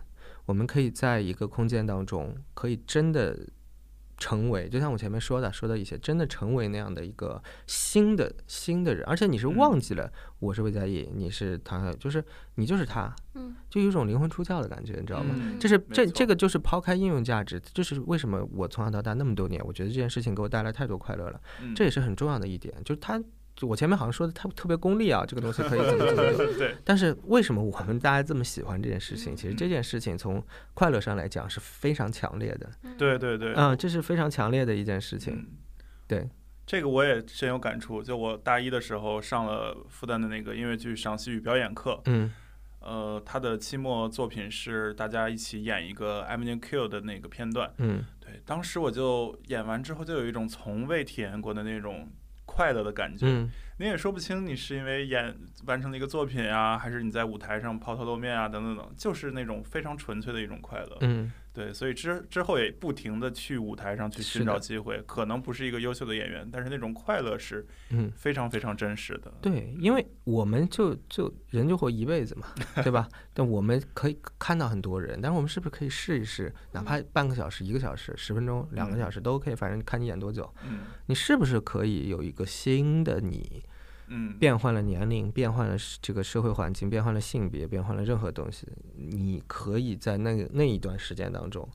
[0.46, 3.38] 我们可以在一个空间当中，可以真的
[4.16, 12.24] 成为，就像我前面说的，说的一些，真的成为那样的一个新的新的人，而且你是嗯忘记了我是魏佳艺，你是唐小，就是
[12.54, 15.34] 你就是他，嗯就有一种灵魂出窍的感觉，你知道吗？
[15.36, 23.22] 嗯这是这这个就是抛开应用价值，这是为什么我从小到大那么多年，我觉得这件事情给我带来太多快乐了，嗯这也是很重要的一点，就是它。
[23.56, 29.34] 就我前面好像说的特特别功利啊，这个东西可以怎么怎么怎么， 对，但是为什么我们大家这么喜欢这件事情？
[29.34, 30.44] 其实嗯这件事情从
[30.74, 35.34] 快乐上来讲是非常强烈的，对对对，嗯，这是非常强烈的一件事情。
[35.34, 35.46] 嗯
[36.06, 36.28] 对，
[36.66, 38.02] 这个我也深有感触。
[38.02, 42.30] 就我大一的时候上了复旦的那个音乐剧赏析与表演课，嗯
[42.78, 47.72] 呃，他的期末作品是大家一起演一个 Avenue Q 的那个片段。
[47.78, 52.08] 嗯对，当时我就演完之后，就有一种从未体验过的那种
[52.56, 53.26] 快乐的感觉。
[53.26, 55.36] 嗯你也说不清你是因为演
[55.66, 60.96] 完成了一个作品啊，还是你在舞台上抛头露面啊，等等等，就是那种非常纯粹的一种快乐。
[61.02, 69.32] 嗯，对，所以之之后也不停的去舞台上去寻找机会，可能不是一个优秀的演员，但是那种快乐是嗯，非常非常真实的。
[69.40, 72.48] 对，因为我们就就人就活一辈子嘛，
[72.84, 73.08] 对吧？
[73.32, 83.64] 但我们可以看到很多人，但是我们是不是可以试一试，哪怕半个小时、一个小时、十分钟、两个嗯小时都可以，反正看你演多久，嗯你是不是可以有一个新的你？
[84.08, 91.68] 嗯，变换了年龄，变换了这个社会环境，变换了性别，变换了任何东西，你可以在那个那一段时间当中，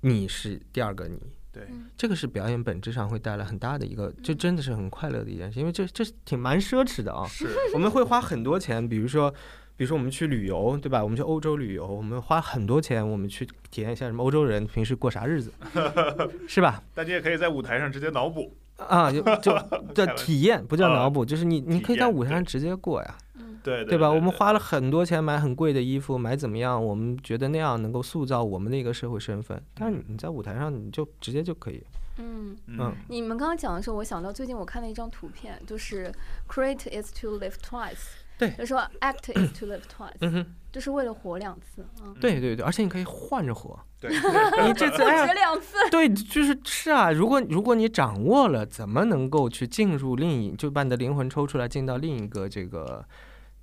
[0.00, 1.20] 你是第二个你。
[1.52, 1.66] 对，
[1.96, 7.26] 这个是表演本质上会带来很大的一个，嗯就真的是很快乐的一件事，因为这这是挺蛮奢侈的啊。
[7.26, 9.30] 是， 我们会花很多钱，比如说，
[9.74, 11.02] 比如说我们去旅游，对吧？
[11.02, 15.50] 我们去欧洲旅游，我们花很多钱，我们去体验一下什么欧洲人平时过啥日子，
[16.46, 16.82] 是吧？
[16.92, 18.54] 大家也可以在舞台上直接脑补。
[18.76, 19.52] 啊，就 就
[19.94, 23.16] 的开玩体验不叫啊脑补，就是你你可以在舞台上直接过呀。
[23.38, 24.08] 嗯对对吧？
[24.08, 26.82] 我们花了很多钱买很贵的衣服，买怎么样？
[26.84, 29.60] 我们觉得那样能够塑造我们的一个社会身份。
[29.74, 31.82] 但是你在舞台上，你就直接就可以。
[32.18, 32.56] 嗯。
[32.68, 36.12] 嗯你们刚刚讲的时候，我想到最近我看了一张图片，就是
[36.48, 40.46] create is to live twice，对就说 act is to live twice，、
[40.76, 42.14] 就是为了活两次嗯。
[42.20, 43.78] 对对对，而且你可以换着活。
[43.98, 47.10] 对，你这次哎呀，学两次，对，就是是啊。
[47.10, 53.02] 如果如果你掌握了怎么能够去进入另一，就把你的灵魂抽出来，进到另一个这个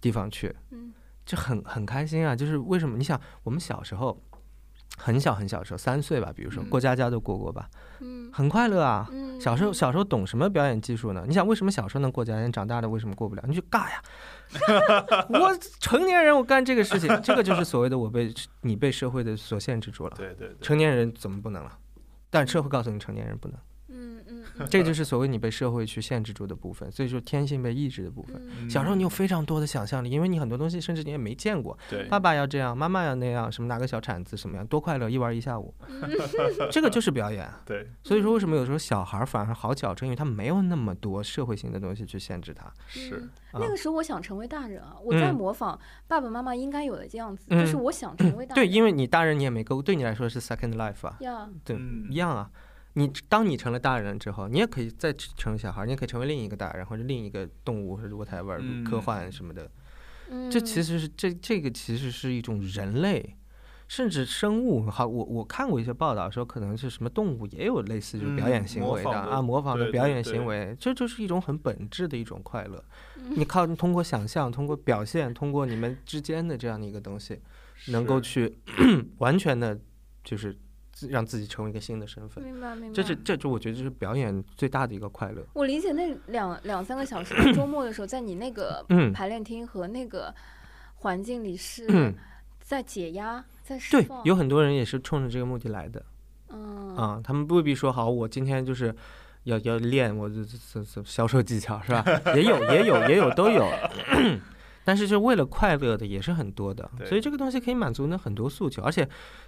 [0.02, 0.92] 地方去，嗯
[1.24, 2.36] 就很很开心啊。
[2.36, 2.98] 就是为什么？
[2.98, 4.20] 你想，我们小时候
[4.98, 9.08] 很小很小的时候，三岁吧，比如说嗯过家家都过过吧，嗯很快乐啊。
[9.12, 11.24] 嗯，小时候，嗯小时候懂什么表演技术呢？
[11.28, 13.44] 你想，为什么小时候能过家家，长大了为什么过不了？
[13.48, 14.02] 你就尬呀！
[15.30, 20.14] 我成年人，我干这个事情，这个就是所谓的我被你被社会的所限制住了。
[20.18, 21.78] 对对对，成年人怎么不能了？
[22.30, 23.58] 但社会告诉你成年人不能，
[24.70, 28.42] 这就是所谓你被社会去限制住的部分，所以说天性被抑制的部分。
[28.62, 36.10] 嗯小时候你有非常多的想象力，因为你很多东西甚至你也没见过，对爸爸要这样，妈妈要那样，什么拿个小铲子什么样，多快乐，一玩一下午， 嗯
[36.72, 37.50] 这个就是表演。
[37.66, 40.08] 对所以说，为什么有时候小孩反而好矫正？
[40.08, 42.72] 因为他没有那么多社会性的东西去限制他。
[42.88, 48.66] 是那个时候我想成为大人啊，我在嗯模仿爸爸妈妈应该有的样子，嗯就是我想成为大人。
[48.66, 52.50] 对，因为你大人你也没够，对你来说是 second life 啊，呀，对，嗯一样啊。
[52.94, 59.70] 你当你成了大人之后，你也可以再成为小孩儿，你也可以成为另一个大人或者另一个动物或者 whatever、嗯科幻什么的。
[60.30, 63.36] 嗯，这其实是这这个其实是一种人类，
[63.88, 64.90] 甚至生物。
[64.90, 72.84] 好，我我看过一些报道说，可能是什么动物也有类似就是表演嗯行为的、啊，模仿的表演行为，这就是一种很本质的一种快乐。
[73.18, 77.40] 嗯 你靠通过想象，通过表现，通过你们之间的这样的一个东西，
[77.88, 78.58] 能够去
[79.20, 79.80] 完全的，
[80.24, 80.62] 就是自
[81.10, 82.44] 让自己成为一个新的身份。
[82.44, 82.94] 明白明白。
[82.94, 85.42] 这是这就我觉得这是表演最大的一个快乐。
[85.54, 90.34] 我理解那两两三个小时 周末的时候，在你那个嗯，排练厅和那个
[90.96, 92.14] 环境里是嗯
[92.62, 96.04] 在解压，在释对放。，有很多人也是冲着这个目的来的。
[96.50, 98.96] 嗯啊，他们未必说好，我今天就是
[99.44, 102.06] 要要练我这这这这销售技巧是吧？
[102.36, 103.68] 也有也有也有都有，
[104.84, 109.08] 但是就为了快乐的也是很多的，所以这个东西可以满足呢很多诉求，而且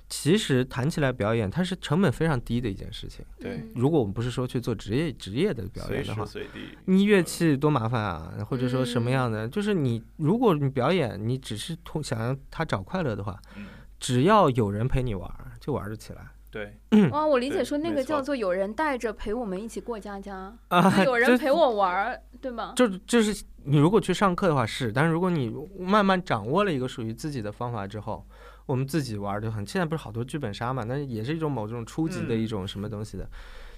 [0.09, 3.25] 其实谈起来表演，它是成本非常低的一件事情。
[3.39, 3.57] 对。
[3.57, 6.77] 嗯如果我们不是说去做职业职业的表演的话，随地。
[6.85, 13.65] 你乐器多麻烦啊，或者说什么嗯样的，就是你如果你表演，你只是通想让他找快乐的话，嗯，
[13.99, 16.21] 只要有人陪你玩儿，就玩得起来
[16.55, 21.03] 对，哇，我理解说那个叫做有人带着陪我们一起过家家，啊。
[21.03, 22.71] 有人陪我玩儿，对吗？
[22.77, 28.25] 就就是你如果去上课的话是，但是如果你慢慢掌握了一个属于自己的方法之后，
[28.65, 29.67] 我们自己玩就很。
[29.67, 33.29] 现在不是好多剧本杀嘛，那也是一种某种初级的嗯一种什么东西的。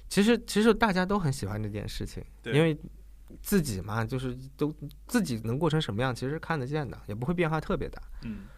[0.07, 2.77] 其实其实大家都很喜欢这件事情，因为
[3.41, 4.71] 自己嘛，就是都
[5.07, 8.56] 自己能过成什么样，其实看得见的，也不会变化特别大，嗯，哇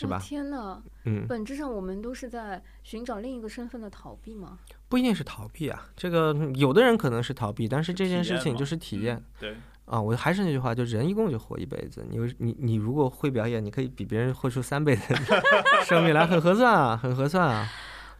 [0.00, 0.18] 是吧？
[0.22, 4.58] 天呐，嗯，本质上我们都是在寻找另一个身份的逃避吗？
[4.88, 9.16] 不一定是逃避啊，这个有的人可能是逃避，但是这件事情就是体验。
[9.16, 12.06] 嗯对，啊，我还是那句话，就人一共就活一辈子。
[12.08, 15.02] 你你你如果会表演，你可以比别人会出三倍的
[15.84, 17.68] 生命来，很合算啊，很合算啊，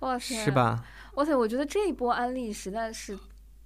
[0.00, 0.50] 哇塞，是？
[0.50, 0.84] 吧？
[1.14, 3.16] 哇塞，我觉得这一波安利实在是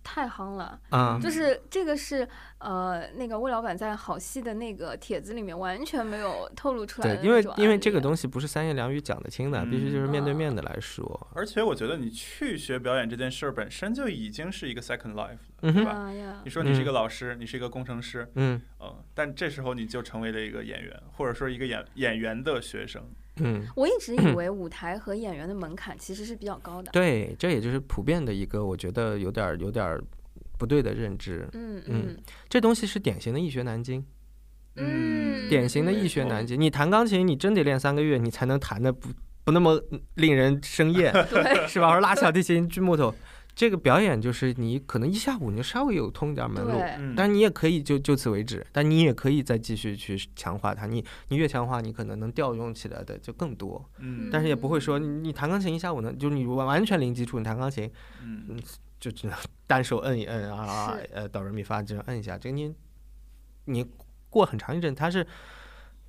[0.03, 0.79] 太夯了。
[0.91, 2.27] 啊，就是这个是
[2.59, 11.29] 呃，那个魏老板在好戏的那个帖子里面完全没有透露出来的，对因为因为这个，东西不是三言两语讲得清的，必须就是面对嗯面的来说。
[11.35, 16.11] 而且我觉得你去学表演这件事儿本身就已经是一个 second life 了，嗯，对吧？
[16.45, 23.03] 你，说你是一嗯个老师，你是一个工程师，嗯嗯，但这时候你就成为了一个演员，或者说一个演演员的学生。
[23.37, 26.91] 嗯，我一直以 为舞台和演员的门槛其实是比较高的。
[26.93, 30.03] 对，这也就是普遍的一个，我觉得有点儿有点儿
[30.59, 31.49] 不对的认知。
[31.53, 32.17] 嗯嗯嗯
[32.49, 34.05] 这东西是典型的易学难精，
[34.77, 36.61] 嗯，典型的易学难精。
[36.61, 39.09] 你弹钢琴，你真得练三个月，你才能弹的不
[39.45, 39.83] 不那么
[40.15, 41.13] 令人生厌。
[41.31, 41.89] 对是吧？
[41.89, 43.15] 或者拉小提琴、锯木头，
[43.55, 50.87] 这个表演就是你可能一下午你就稍微有通一点门路，但你也可以就就此为止，但你也可以再继续去强化它。
[50.87, 57.91] 你你越强化，你可能能调用起来的就更多，嗯但是也不会说你你弹钢琴一下午呢，就是你完完全零基础，你弹钢琴
[58.23, 58.59] 嗯
[58.99, 59.37] 就只能
[59.67, 62.75] 单手摁一摁啊是，呃哆来咪发这样摁一下，这个你
[63.67, 63.87] 你
[64.31, 65.27] 过很长一阵它是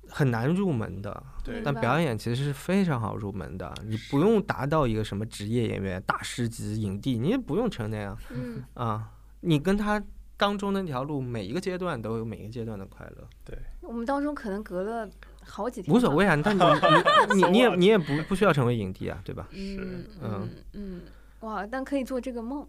[0.08, 1.22] 很难入门的。
[1.42, 9.10] 对但表演其实是非常好入门的，你不用达到一个什么职业演员、大师级影帝，你也不用成那样嗯，啊。
[9.40, 10.02] 你跟他
[10.38, 15.06] 当中那条路，每一个阶段都有每一个阶段的快乐，对我们当中可能隔了
[15.42, 16.26] 好几天，无所谓。
[16.26, 16.34] 啊。
[16.42, 19.46] 但你你你你也你也不不需要成为影帝啊，对吧？
[19.52, 21.00] 是嗯嗯嗯，
[21.40, 22.66] 哇，但可以做这个梦，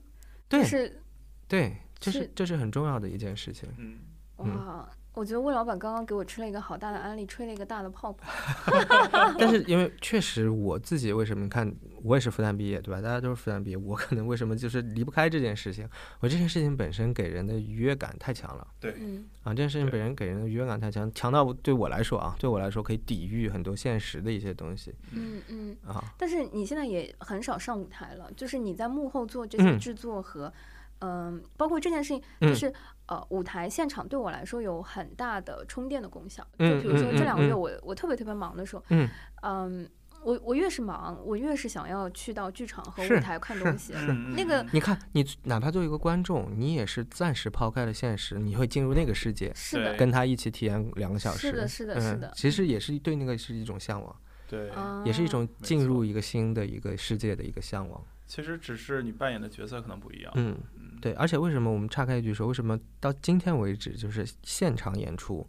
[0.50, 1.02] 对是
[1.48, 3.70] 对，这是是这是很重要的一件事情。
[3.78, 4.00] 嗯，
[4.36, 4.90] 哇。
[5.16, 8.30] 我觉得魏老板刚刚给我吃了一个好大的安利，吹了一个大的泡泡。
[9.40, 13.02] 但是因为确实我自己为什么你看我也是复旦毕业对吧？
[13.02, 15.88] 大家都是复旦毕业，我可能为什么就是离不开这件事情？
[16.20, 18.68] 我这件事情本身给人的愉悦感太强了。
[18.80, 25.78] 对，嗯啊，这件事情本身给人的愉悦感太强，强到对我来说啊，对我来说可以抵御很多现实的一些东西嗯嗯。
[25.88, 26.04] 啊。
[26.18, 30.52] 但是你现在也很少上舞台了，就是你在幕后做这些嗯制作和，
[31.00, 32.74] 嗯、包括这件事情，嗯就是、
[33.08, 36.46] 呃，舞台现场对我来说有很大的充电的功效。
[36.60, 39.08] 嗯就比如说嗯这两个月嗯我我特别特别忙的时候，嗯
[39.44, 39.90] 嗯，
[40.24, 43.94] 我我越是忙，我越是想要去到剧场和舞台看东西。
[43.96, 51.40] 嗯那个你看，你哪怕作为一个观众，你也是暂时抛开了现实，你会进入那个世界，是的，跟他一起体验两个小时。
[51.40, 54.16] 是的，是的，是嗯的，，其实也是对那个是一种向往，
[54.48, 54.72] 对，
[55.06, 58.04] 也是一种啊进入一个新的一个世界的一个向往。
[58.28, 60.32] 其实只是你扮演的角色可能不一样。
[60.36, 61.14] 嗯，嗯，对。
[61.14, 65.48] 而且为什么我们岔开一句说，为什么到今天为止，就是现场演出，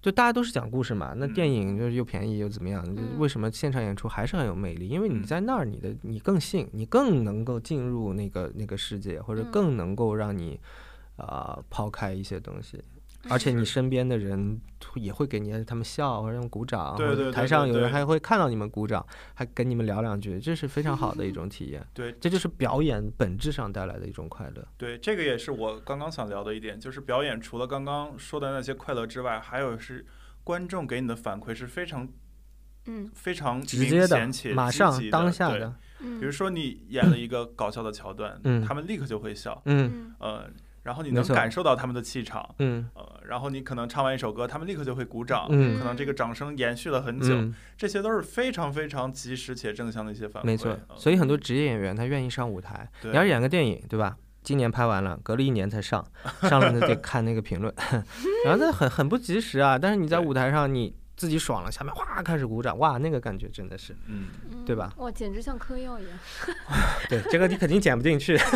[0.00, 2.84] 就大家都是讲故事嘛，那嗯电影就是又便宜又怎么样？
[3.18, 4.88] 为什么现场演出还是很有魅力？
[4.88, 10.58] 因为你嗯在那儿，你的你更信，你更能够进入那个那个世界，或者嗯更能够让你
[11.16, 12.82] 啊、抛开一些东西。
[13.30, 14.60] 而且你身边的人
[14.94, 19.04] 也会给你他们笑或者他们鼓掌，对对对台上有人还会看到你们鼓掌，
[19.34, 21.86] 还跟你们聊两句，这是非常好的一种体验。
[21.94, 24.66] 对这就是表演本质上带来的一种快乐。
[24.76, 30.06] 对，这个也是我刚刚想聊的一点，就是表演除了刚刚说的那些快乐之外，还有是
[30.44, 32.08] 观众给你的反馈是非常
[32.86, 40.50] 嗯非常直接的明显且，马上当下的，嗯，比如说你演了一个搞笑的桥段，嗯他们立刻就会笑，嗯嗯呃，
[40.88, 50.46] 然后你能感受到他们的气场，嗯呃，然后你可能唱完一首歌，他们立刻就会鼓掌，嗯可能这个掌声延续了很久，嗯，这些都是非常非常及时且正向的一些反馈。
[50.46, 50.70] 没错。
[50.88, 54.16] 呃所以很多职业演员他愿意上舞台，你要是演个电影，对吧？
[54.42, 56.02] 今年拍完了，隔了一年才上，
[56.48, 57.70] 上了那得看那个评论，
[58.46, 59.78] 然后那很很不及时啊。
[59.78, 66.18] 但是你在舞台上，你自己爽了，下面哗开始鼓掌，哇，那个感觉真的是，嗯，嗯对吧哇，简直像嗑药一样。
[67.10, 68.38] 对，这个你肯定剪不进去。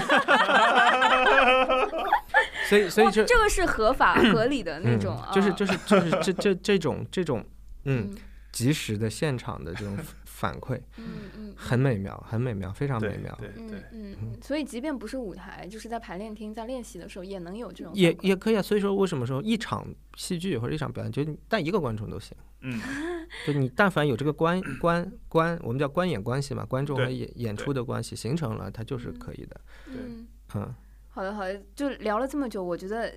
[2.68, 7.44] 所以，所以就这个是合法合理的那种，嗯，就是啊就是就是这这这种这种
[7.84, 8.16] 嗯嗯
[8.52, 9.98] 及时的现场的这种
[10.42, 11.04] 反馈，嗯
[11.38, 13.38] 嗯，很美妙，很美妙，非常美妙。
[13.40, 19.86] 嗯对对，嗯嗯，所以即便不是舞台，就是在排练厅在练习的时候，也能有这种也也可以啊，所以说为什么说一场
[20.16, 22.80] 戏剧或者一场表演，就你带一个观众都行，嗯，
[23.46, 29.60] 就你但凡有这个观观观，我们叫观演关系嘛，观众和演演出的关系形成了，它就是可以的。
[29.86, 30.26] 嗯，
[30.56, 30.74] 嗯，
[31.08, 33.14] 好的好的，就聊了这么久，我觉得。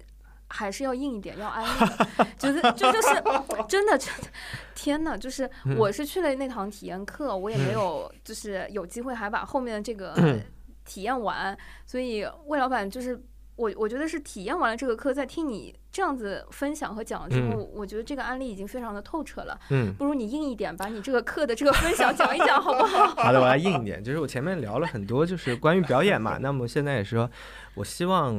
[0.50, 3.08] 还是要硬一点，要安利的，觉得这就是
[3.68, 4.28] 真的，真的，
[4.76, 10.42] 天哪，就是嗯我是去了那堂体验课，我也没有就是有机会还把后面的这个嗯
[10.86, 13.20] 体验完，所以魏老板就是
[13.56, 23.08] 我，我觉得是体验完了这个课，再听你这样子分享和讲了之后，嗯我觉得这个案例已经非常的透彻了，嗯，不如你硬一点，把你这个课的这个分享讲一讲，好不好？
[23.16, 24.04] 好的，我来硬一点。
[24.04, 26.38] 就是我前面聊了很多，就是关于表演嘛。
[26.38, 27.30] 那么现在也是说，
[27.76, 28.36] 我希望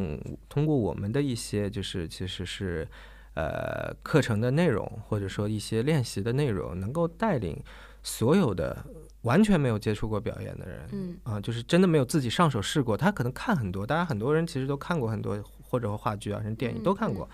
[0.49, 2.87] 通过我们的一些，就是其实是
[3.35, 7.59] 呃课程的内容，或者说一些练习的内容，能够带领
[8.03, 8.85] 所有的
[9.27, 12.97] 完全没有接触过表演的人，嗯啊，就是真的没有自己上手试过。
[12.97, 17.29] 他可能看很多，大家很多人其实都看过很多，或者话剧啊，甚至电影都看过。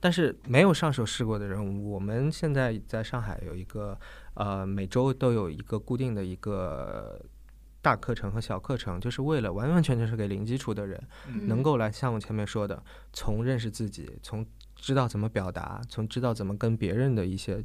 [0.00, 3.98] 但是没有上手试过的人，我们现在在上海有一个
[4.34, 7.20] 呃，每周都有一个固定的一个
[7.82, 12.82] 大课程和小课程，就是为了完完全全是给零基础的人，嗯能够来像我前面说的，
[13.12, 17.64] 从认识自己，从知道怎么表达，从知道怎么跟别人的一些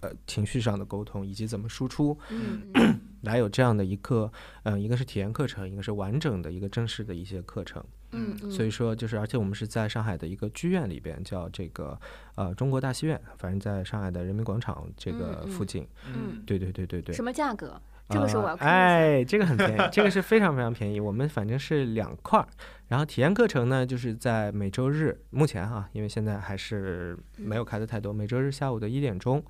[0.00, 4.30] 呃情绪上的沟通，以及怎么输出，嗯嗯 来有这样的一个，
[4.62, 7.84] 嗯、一个是体验课程，一个是完整的一个正式的一些课程。
[8.12, 11.96] 嗯嗯，所以说，就是而且我们是在上海的一个剧院里边，叫这个
[12.34, 15.86] 呃中国大戏院，反正在上海的人民广场这个附近。
[16.06, 17.14] 嗯，对对对对对。
[17.14, 17.80] 什么价格？
[18.08, 18.68] 这个时候我要呃看。
[18.68, 20.98] 哎，这个很便宜，这个是非常非常便宜。
[20.98, 22.48] 我们反正是两块儿，
[22.88, 29.40] 然后体验课程呢，就是在每周日，目前哈，因为现在还是没有开的太多，每周日下午的一点钟。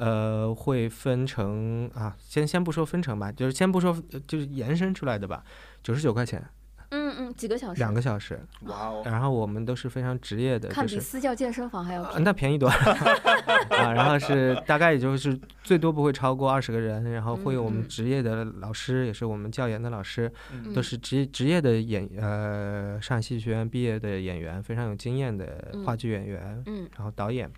[0.00, 5.44] 呃，会分成啊，先先不说分成吧，就是先不说，呃就是延伸出来的吧，
[5.82, 6.42] 九十九块钱，
[6.88, 7.78] 嗯嗯，几个小时？
[7.78, 8.40] 两个小时。
[8.62, 12.24] 哇哦，然后我们都是非常职业的，看比就是私教健身房还要啊便宜。
[12.24, 12.74] 那便宜多了
[13.76, 13.92] 啊。
[13.92, 27.50] 然后是大概也就是最多不会超过二十个人，然后会有我们职业的老师，也是我们教研的老师，嗯都是职业职业的演呃上海戏剧学院毕业的演员，非常有经验的嗯话剧演员，嗯然后导演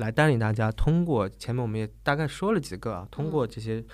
[0.00, 3.84] 来带领大家通过前面我们也大概说了几个啊，通嗯过这些。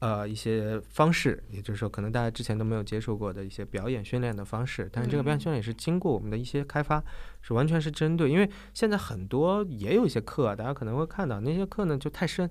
[0.00, 5.40] 呃，一些方式，也就是说，可能大家之前都没有接触过的一些表演训练的方式，但是这个表演嗯。
[5.40, 7.02] 训练也是经过我们的一些开发，
[7.40, 12.44] 是完全是针对，因为现在很多也有一些课啊，大家可能会看到那些课呢就太深，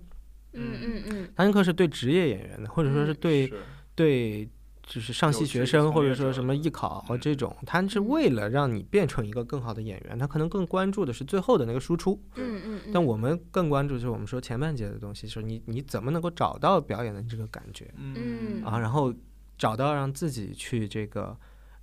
[0.53, 1.29] 嗯嗯嗯。
[1.35, 3.61] 那些课是对职业演员的，或者说是嗯对是。
[3.93, 4.49] 对，
[4.85, 12.21] 就是上戏学生或者说什么艺考嗯这种，他是嗯为了让你变成一个更好的演员，他可能更关注的是最后的那个输出。
[12.35, 12.91] 嗯嗯嗯。
[12.93, 19.13] 但我们更关注就是我们说前半节的东西，就是你你怎么能够找到表演的这个感觉嗯啊，然后
[19.57, 21.35] 找到让自己去这个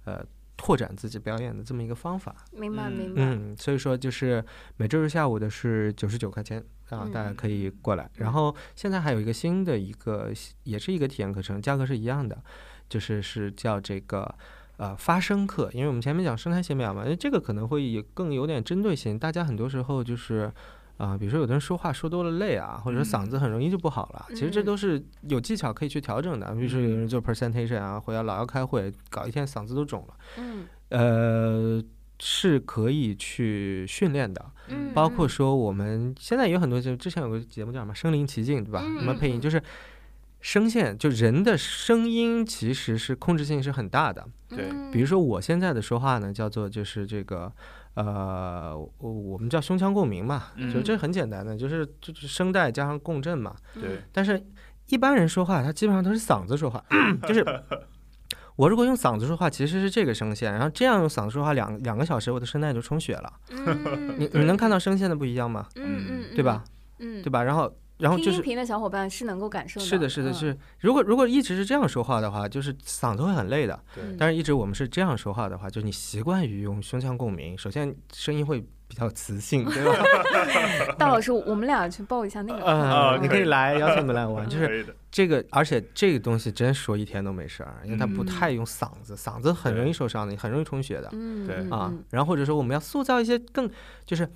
[0.05, 0.23] 呃
[0.57, 2.37] 拓展自己表演的这么一个方法。
[2.53, 3.23] 明白嗯明白。
[3.23, 4.45] 嗯，所以说就是
[4.77, 8.11] 每周日下午的是九十九块钱啊，大家嗯可以过来。
[8.17, 10.31] 然后现在还有一个新的一个，
[10.65, 12.43] 也是一个体验课程，价格是一样的，
[12.91, 14.35] 就是是叫这个
[14.77, 20.53] 呃发声课，因为我们前面讲声台写表嘛，这个可能会有更有点针对性，大家很多时候就是。
[21.01, 24.27] 啊、比如说有的人说话说多了累啊，或者说嗓子很容易就不好了。
[24.35, 26.55] 其实这嗯都是有技巧可以去调整的。
[26.55, 30.15] 比如说有人做 presentation 啊，回来老要开会，搞一天嗓子都肿了。
[30.37, 31.83] 嗯呃，
[32.19, 34.93] 是可以去训练的，嗯。
[34.93, 38.83] 包括嗯说我们现在有很多，就之前有个节目叫什么“身临其境”，对吧？
[38.85, 39.63] 嗯什么配音，嗯就是
[40.41, 44.27] 声线，就人的声音其实是控制性是很大的。
[44.49, 47.53] 对嗯比如说我现在的说话呢，叫做就是这个。
[47.95, 53.55] 呃，我我们叫胸腔共鸣嘛，就嗯这很简单的，就是就是声带加上共振嘛。
[53.75, 54.41] 对，但是，
[54.87, 56.83] 一般人说话，他基本上都是嗓子说话，
[57.27, 57.45] 就是
[58.55, 63.33] 我如果用嗓子说话，其实是这个声线，然后这样用嗓子说话两两个小时，我的声带就充血了。
[63.51, 65.67] 嗯你你能看到声线的不一样吗？
[65.75, 66.65] 嗯嗯，对吧？
[67.01, 67.43] 嗯，对吧？
[67.43, 67.71] 然后
[68.01, 73.79] 然后听音就是频的小伙伴是能够感受到是的，是的，嗯是如果如果一直是这样说话的话，就是嗓子会很累的。
[74.19, 79.93] 但是一直我们是这样说话的话，就是你习惯于用胸腔共鸣，首先声音会比较磁性，对吧？
[80.99, 82.67] 大老师，我们俩去报一下那个课。
[82.67, 92.03] 呃，你可以来邀请你们来玩， 就是这个，而且这个东西真说一天都没事儿，因为它不嗯太用嗓子，嗓子很容易受伤的，很容易充血的嗯对嗯啊嗯。
[92.11, 93.71] 然后或者说我们要塑造一些更
[94.05, 94.29] 就是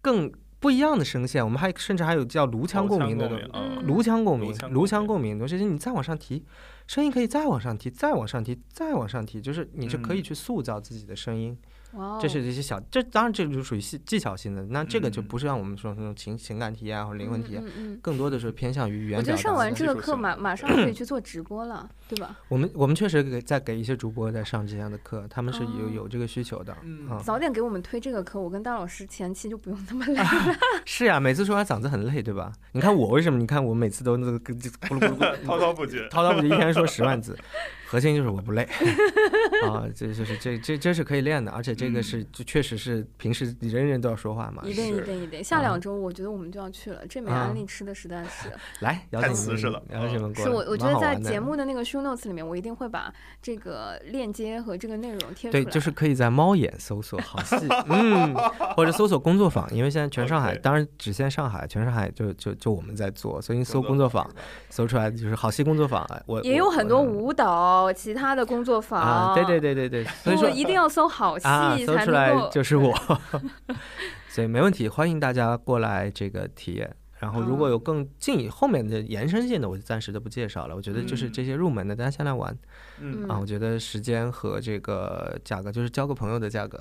[0.00, 0.30] 更
[0.60, 3.38] 不一样的声线，我们还甚至还有叫颅腔共鸣的东
[3.86, 6.44] 颅腔共鸣嗯颅腔共鸣颅腔，共鸣共鸣的东西，你再往上提，
[6.86, 11.56] 声音可以再往上提，再往上提，再往上提，就是你就可以嗯去塑造自己的声音。
[11.62, 17.64] 哇哦，这是一些小，这当然这就属于技技巧性的，那这个就嗯不是像我们说那种情情感体验啊或者灵魂体验，
[18.02, 19.36] 更多的是偏向于语言我觉得。
[19.38, 22.36] 上完这个课马马上 可以去做直播了，对吧？
[22.48, 26.76] 我们我们确实给在给一些主播在上这样的课，他们是有哦有这个需求的。
[26.82, 30.24] 嗯啊，早点给我们推这个课，我跟大老师前期就不用那么 累了。
[30.84, 32.52] 是呀，每次说完嗓子很累，对吧？
[32.72, 33.38] 你看我为什么？
[33.38, 36.06] 你看我每次都那个咕噜咕噜 滔滔不绝。
[36.08, 37.38] 滔滔不绝，一天说十万字，
[37.88, 38.68] 核心就是我不累。
[39.66, 44.62] 啊，这就是这这这是可以练的，而且这个是就确实是平时人人都要说话嘛。
[44.64, 45.62] 一定一是定一定，下啊。
[45.62, 47.48] 两周我觉得我们就要去了，这枚啊。
[47.48, 49.82] 安利吃的实在是，来邀太瓷实了。
[49.92, 53.12] 邀请你们过来，是我我觉得在节目的那个 show notes 里面，我一定会把
[53.42, 55.64] 这个链接和这个内容贴出来。
[55.64, 57.56] 对，就是可以在猫眼搜索好戏，
[57.88, 58.34] 嗯，
[58.76, 64.30] 或者搜索工作坊，因为现在全上海当然只限上海，全上海就就就我们在做，所以你搜工工作作坊，
[64.70, 69.00] 搜出来就是好戏工作坊，我也有很多舞蹈、其他的工作坊。
[69.00, 72.34] 啊，对对对对对，所以说一定要搜好戏啊，搜才出来。
[72.50, 72.92] 就是我，
[74.28, 76.94] 所以没问题，欢迎大家过来这个体验。
[77.20, 80.76] 然后如果嗯有更近后面的延伸性的，我就暂时都不介绍了。
[80.76, 82.56] 我觉得就是嗯这些入门的，大家先来玩
[83.00, 83.36] 嗯啊。
[83.40, 86.80] 我觉得时间和这个价格就是交个朋友的价格，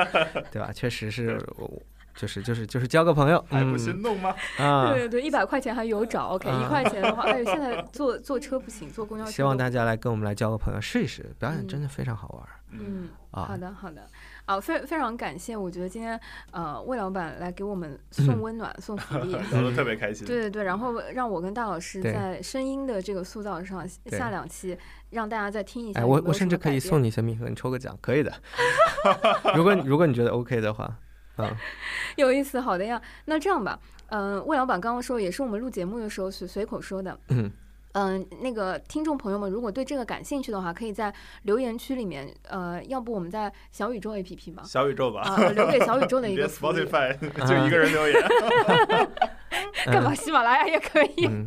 [0.50, 0.72] 对吧？
[0.72, 1.82] 确实是我。
[2.14, 4.34] 就是就是就是交个朋友，还不嗯心动吗？
[4.58, 4.90] 啊！
[4.92, 9.30] 对对对，一百块钱还有找，OK，啊一块钱的话，哎呦，现在坐坐车不行，坐公交车。
[9.30, 13.56] 希望大家来跟我们来交个朋友，试一试，表演嗯真的非常好玩嗯，啊好！
[13.56, 14.04] 的好的，
[14.46, 16.18] 啊，非非常感谢，我觉得今天
[16.50, 19.32] 呃魏老板来给我们送温暖、送福利。
[19.52, 20.26] 聊得特别开心。
[20.26, 24.76] 对对对，然后让我跟大老师在声音的这个塑造上，下两期
[25.10, 26.04] 让大家再听一下。
[26.04, 28.32] 我我甚至可以送你一些蜜盒，你抽个奖，可以的。
[29.54, 30.92] 如果如果你觉得 OK 的话，
[31.36, 31.50] 啊，
[32.16, 33.00] 有意思，好的呀。
[33.24, 33.78] 那这样吧，
[34.08, 37.18] 嗯、魏老板刚刚说，也是我们录节目的时候随随口说的。
[37.28, 37.50] 嗯
[37.94, 46.48] 嗯，那个听众朋友们，如果对这个感兴趣的话，可以在留言区里面，呃，要不我们在小宇宙 APP 吧，小宇宙吧，啊、留给小宇宙的 一个。
[46.48, 48.22] Spotify 就一个人留言。
[49.86, 50.14] 干嘛？
[50.14, 51.26] 喜马拉雅也可以。
[51.26, 51.46] 嗯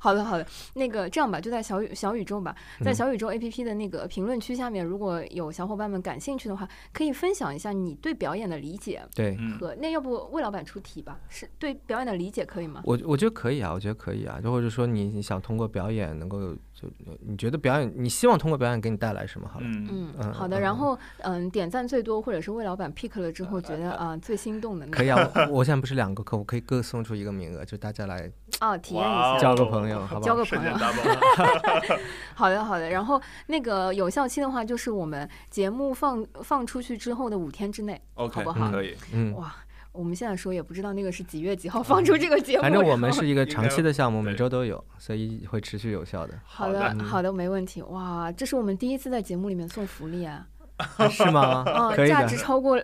[0.00, 0.46] 好的，好的。
[0.74, 11.18] 那个这样吧，就在小宇小宇宙吧，在嗯小宇宙 APP 的那个评论区下面，如果有小伙伴们感兴趣的话，可以分享一下你对表演的理解对，嗯，和那要不魏老板出题吧？
[11.28, 12.82] 是对表演的理解可以吗？
[12.84, 16.88] 我我觉得可以啊，我觉得可以啊，就或者说你你想通过表演能够就
[17.20, 19.48] 你觉得表演你希望通过表演给你带来什么？
[19.48, 20.58] 好了，嗯，嗯，嗯好的。
[20.58, 28.30] 嗯然后，嗯，点赞最多或者是魏老板 pick 了之后觉得啊最心动的那个可以啊， 我我现在不是两个客户可以各送出一个名额，就大家来
[28.60, 29.38] 哦，体验一下。
[29.38, 30.20] 交个朋友，好不好？
[30.20, 30.72] 交个朋友。
[32.34, 32.88] 好的，好的。
[32.88, 38.00] 然后那个有效期的话，就是我们节目放放出去之后的五天之内。
[38.14, 38.96] OK，好不好可以。
[39.12, 39.54] 嗯，哇，
[39.94, 42.62] 我们现在说也不知道那个是几月几号放出这个节目。
[42.62, 47.80] 反正我们是一个长期的项目，每周都有，所以会持续有效的，好的，好的嗯好的，没问题。
[47.82, 50.46] 哇，这是我们第一次在节目里面送福利啊！
[50.76, 51.62] 啊 是吗？
[51.64, 52.36] 啊，可以的价值。
[52.36, 52.76] 超过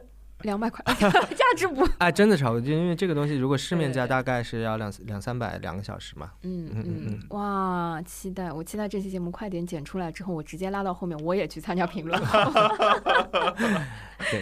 [0.43, 1.87] 两百块， 价值不？
[1.99, 6.31] 哎，真的超过，就因为这个东西，如果市面价大概是要两两三百两个小时嘛。
[6.43, 8.51] 嗯嗯嗯嗯，哇，期待！
[8.53, 12.21] 我期待这期节目快点剪出来之后，我直接拉到后面，我也去参加评论。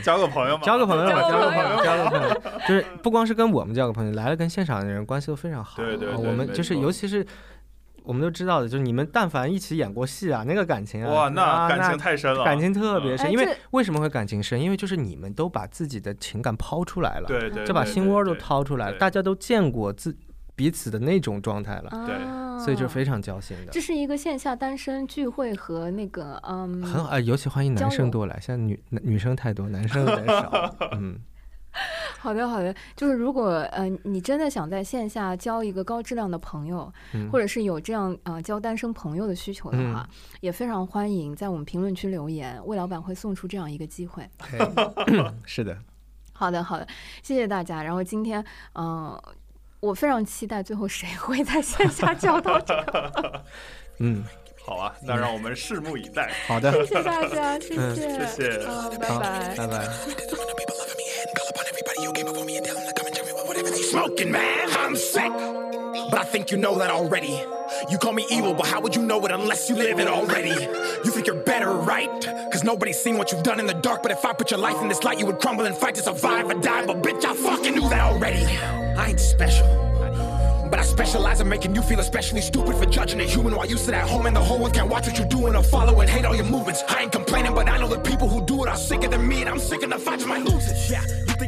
[0.03, 5.82] 交个朋友嘛，交个朋友吧，交个朋友交个朋友，交个朋友，就是不光是跟我们交个朋友，来了跟现场的人关系都非常好。
[5.82, 7.24] 对对我们就是尤其是
[8.09, 13.30] 我们都知道的，就是你们但凡一起演过戏啊，那个感情啊，哇，那啊感情太深了，感情特别深。
[13.30, 14.59] 因为为什么会感情深？
[14.59, 20.16] 因为就是你们都把自己的情感抛出来了，对对，就把心窝都掏出来了，大家都见过自
[20.56, 23.78] 彼此的那种状态了，对啊所以就非常交心的这。
[23.78, 30.74] 是一个线下单身聚会和那个嗯，很好，呃尤其欢迎男生多来，现在女女生太多，男生有点少。
[30.96, 31.20] 嗯，
[32.19, 44.29] 好的好的，就是如果呃你真的想在线下交一个高质量的朋友，嗯或者是有这样呃交单身朋友的需求的话，嗯也非常欢迎在我们评论区留言，魏老板会送出这样一个机会。
[45.47, 45.79] 是的，
[46.33, 46.87] 好的好的，
[47.23, 47.83] 谢谢大家。
[47.83, 48.45] 然后今天
[48.75, 49.25] 嗯、呃
[49.81, 53.45] 我非常期待最后谁会在线下交到这个，
[54.03, 54.25] 嗯，
[54.66, 56.33] 好啊，那让我们拭目以待。
[56.49, 59.89] 好的，谢谢大家，谢嗯谢，谢谢啊，拜拜，拜。
[61.39, 61.68] 拜拜。
[63.91, 65.32] Smoking man, I'm sick.
[66.11, 67.43] But I think you know that already.
[67.91, 70.51] You call me evil, but how would you know it unless you live it already?
[71.05, 72.11] You think you're better, right?
[72.53, 74.03] Cause nobody's seen what you've done in the dark.
[74.03, 76.03] But if I put your life in this light, you would crumble and fight to
[76.03, 76.86] survive or die.
[76.86, 78.45] But bitch, I fucking knew that already.
[78.97, 79.88] I ain't special.
[80.71, 83.77] But I specialize in making you feel especially stupid for judging a human while you
[83.77, 86.09] sit at home and the whole world can't watch what you're doing or follow and
[86.09, 86.83] hate all your movements.
[86.89, 89.43] I ain't complaining, but I know the people who do it are sicker than me,
[89.43, 90.77] and I'm sick enough I just might lose it.
[90.91, 91.03] Yeah,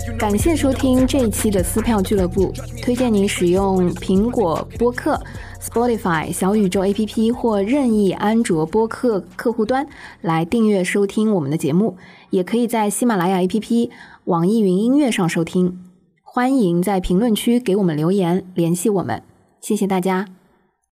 [0.06, 2.52] you 感谢收听这一期的撕票俱乐部，
[2.82, 5.20] 推荐您使用苹果播客、
[5.60, 9.86] Spotify、小宇宙 APP 或任意安卓播客客户端
[10.20, 11.96] 来订阅收听我们的节目，
[12.30, 13.90] 也可以在喜马拉雅 APP、
[14.24, 15.89] 网易云音乐上收听。
[16.32, 19.20] 欢迎在评论区给我们留言，联系我们，
[19.60, 20.26] 谢谢大家。